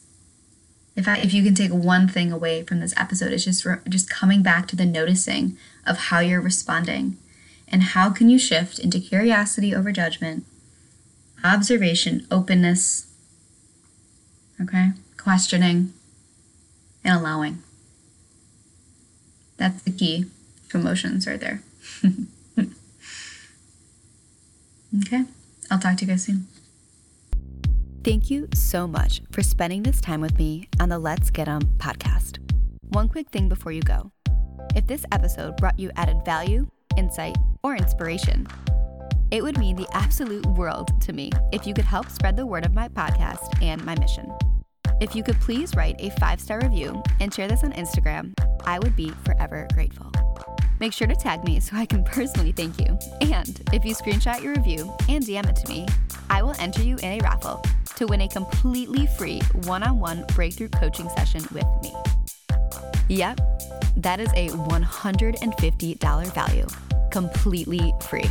if 0.96 1.08
I, 1.08 1.18
if 1.18 1.34
you 1.34 1.44
can 1.44 1.56
take 1.56 1.72
one 1.72 2.08
thing 2.08 2.32
away 2.32 2.62
from 2.62 2.80
this 2.80 2.94
episode, 2.96 3.32
it's 3.32 3.46
just 3.46 3.66
re- 3.66 3.80
just 3.89 4.08
coming 4.08 4.44
back 4.44 4.68
to 4.68 4.76
the 4.76 4.86
noticing 4.86 5.58
of 5.88 5.98
how 5.98 6.20
you're 6.20 6.42
responding, 6.42 7.18
and 7.68 7.82
how 7.82 8.12
can 8.12 8.30
you 8.30 8.38
shift 8.38 8.78
into 8.78 9.00
curiosity 9.00 9.74
over 9.74 9.92
judgment, 9.92 10.46
observation, 11.44 12.28
openness, 12.30 13.08
okay, 14.62 14.92
questioning, 15.18 15.94
and 17.04 17.20
allowing. 17.20 17.63
That's 19.58 19.82
the 19.84 19.92
key 19.92 20.26
to 20.70 20.78
emotions 20.78 21.28
right 21.28 21.39
there. 21.39 21.62
okay. 25.02 25.26
I'll 25.72 25.80
talk 25.80 25.98
to 25.98 26.06
you 26.06 26.12
guys 26.12 26.24
soon. 26.24 26.48
Thank 28.04 28.30
you 28.30 28.50
so 28.54 28.86
much 28.86 29.22
for 29.32 29.42
spending 29.42 29.84
this 29.84 30.02
time 30.02 30.20
with 30.20 30.38
me 30.38 30.68
on 30.80 30.89
the 30.89 31.00
Let's 31.00 31.30
Get 31.30 31.48
'em 31.48 31.62
podcast. 31.78 32.39
One 32.89 33.08
quick 33.08 33.30
thing 33.30 33.48
before 33.48 33.72
you 33.72 33.82
go. 33.82 34.12
If 34.76 34.88
this 34.88 35.06
episode 35.12 35.56
brought 35.58 35.80
you 35.80 35.89
added 35.96 36.26
value, 36.26 36.68
insight, 36.98 37.38
or 37.63 37.76
inspiration, 37.76 38.48
it 39.34 39.43
would 39.43 39.58
mean 39.58 39.76
the 39.76 39.88
absolute 39.93 40.46
world 40.46 41.02
to 41.02 41.12
me 41.12 41.32
if 41.52 41.65
you 41.65 41.74
could 41.74 41.86
help 41.86 42.08
spread 42.12 42.38
the 42.38 42.46
word 42.46 42.67
of 42.67 42.74
my 42.76 42.88
podcast 42.88 43.60
and 43.63 43.84
my 43.84 43.98
mission. 43.98 44.32
If 45.02 45.15
you 45.15 45.24
could 45.24 45.41
please 45.41 45.76
write 45.76 45.96
a 45.98 46.12
five 46.19 46.39
star 46.39 46.62
review 46.62 47.02
and 47.19 47.34
share 47.34 47.48
this 47.48 47.63
on 47.63 47.74
Instagram, 47.74 48.32
I 48.63 48.78
would 48.78 48.96
be 48.96 49.10
forever 49.26 49.67
grateful. 49.74 50.12
Make 50.80 50.93
sure 50.93 51.08
to 51.08 51.15
tag 51.15 51.43
me 51.43 51.60
so 51.60 51.76
I 51.76 51.88
can 51.88 52.04
personally 52.17 52.52
thank 52.52 52.80
you. 52.80 52.96
And 53.22 53.60
if 53.74 53.84
you 53.84 53.96
screenshot 53.96 54.43
your 54.43 54.54
review 54.54 54.93
and 55.10 55.26
DM 55.26 55.50
it 55.50 55.56
to 55.56 55.67
me, 55.67 55.88
I 56.30 56.43
will 56.43 56.54
enter 56.60 56.84
you 56.84 56.98
in 56.98 57.13
a 57.13 57.19
raffle 57.24 57.60
to 57.96 58.06
win 58.06 58.22
a 58.22 58.28
completely 58.28 59.08
free 59.17 59.41
one 59.63 59.82
on 59.82 60.00
one 60.00 60.26
breakthrough 60.36 60.69
coaching 60.69 61.10
session 61.10 61.41
with 61.52 61.65
me. 61.82 61.91
Yep, 63.10 63.41
that 63.98 64.19
is 64.19 64.30
a 64.36 64.50
$150 64.50 66.34
value, 66.36 66.67
completely 67.10 67.93
free. 68.00 68.30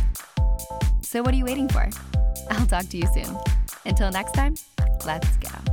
So, 1.13 1.21
what 1.21 1.31
are 1.31 1.37
you 1.37 1.45
waiting 1.45 1.69
for? 1.69 1.87
I'll 2.49 2.65
talk 2.65 2.87
to 2.89 2.97
you 2.97 3.05
soon. 3.13 3.37
Until 3.85 4.09
next 4.09 4.31
time, 4.31 4.55
let's 5.05 5.37
go. 5.37 5.72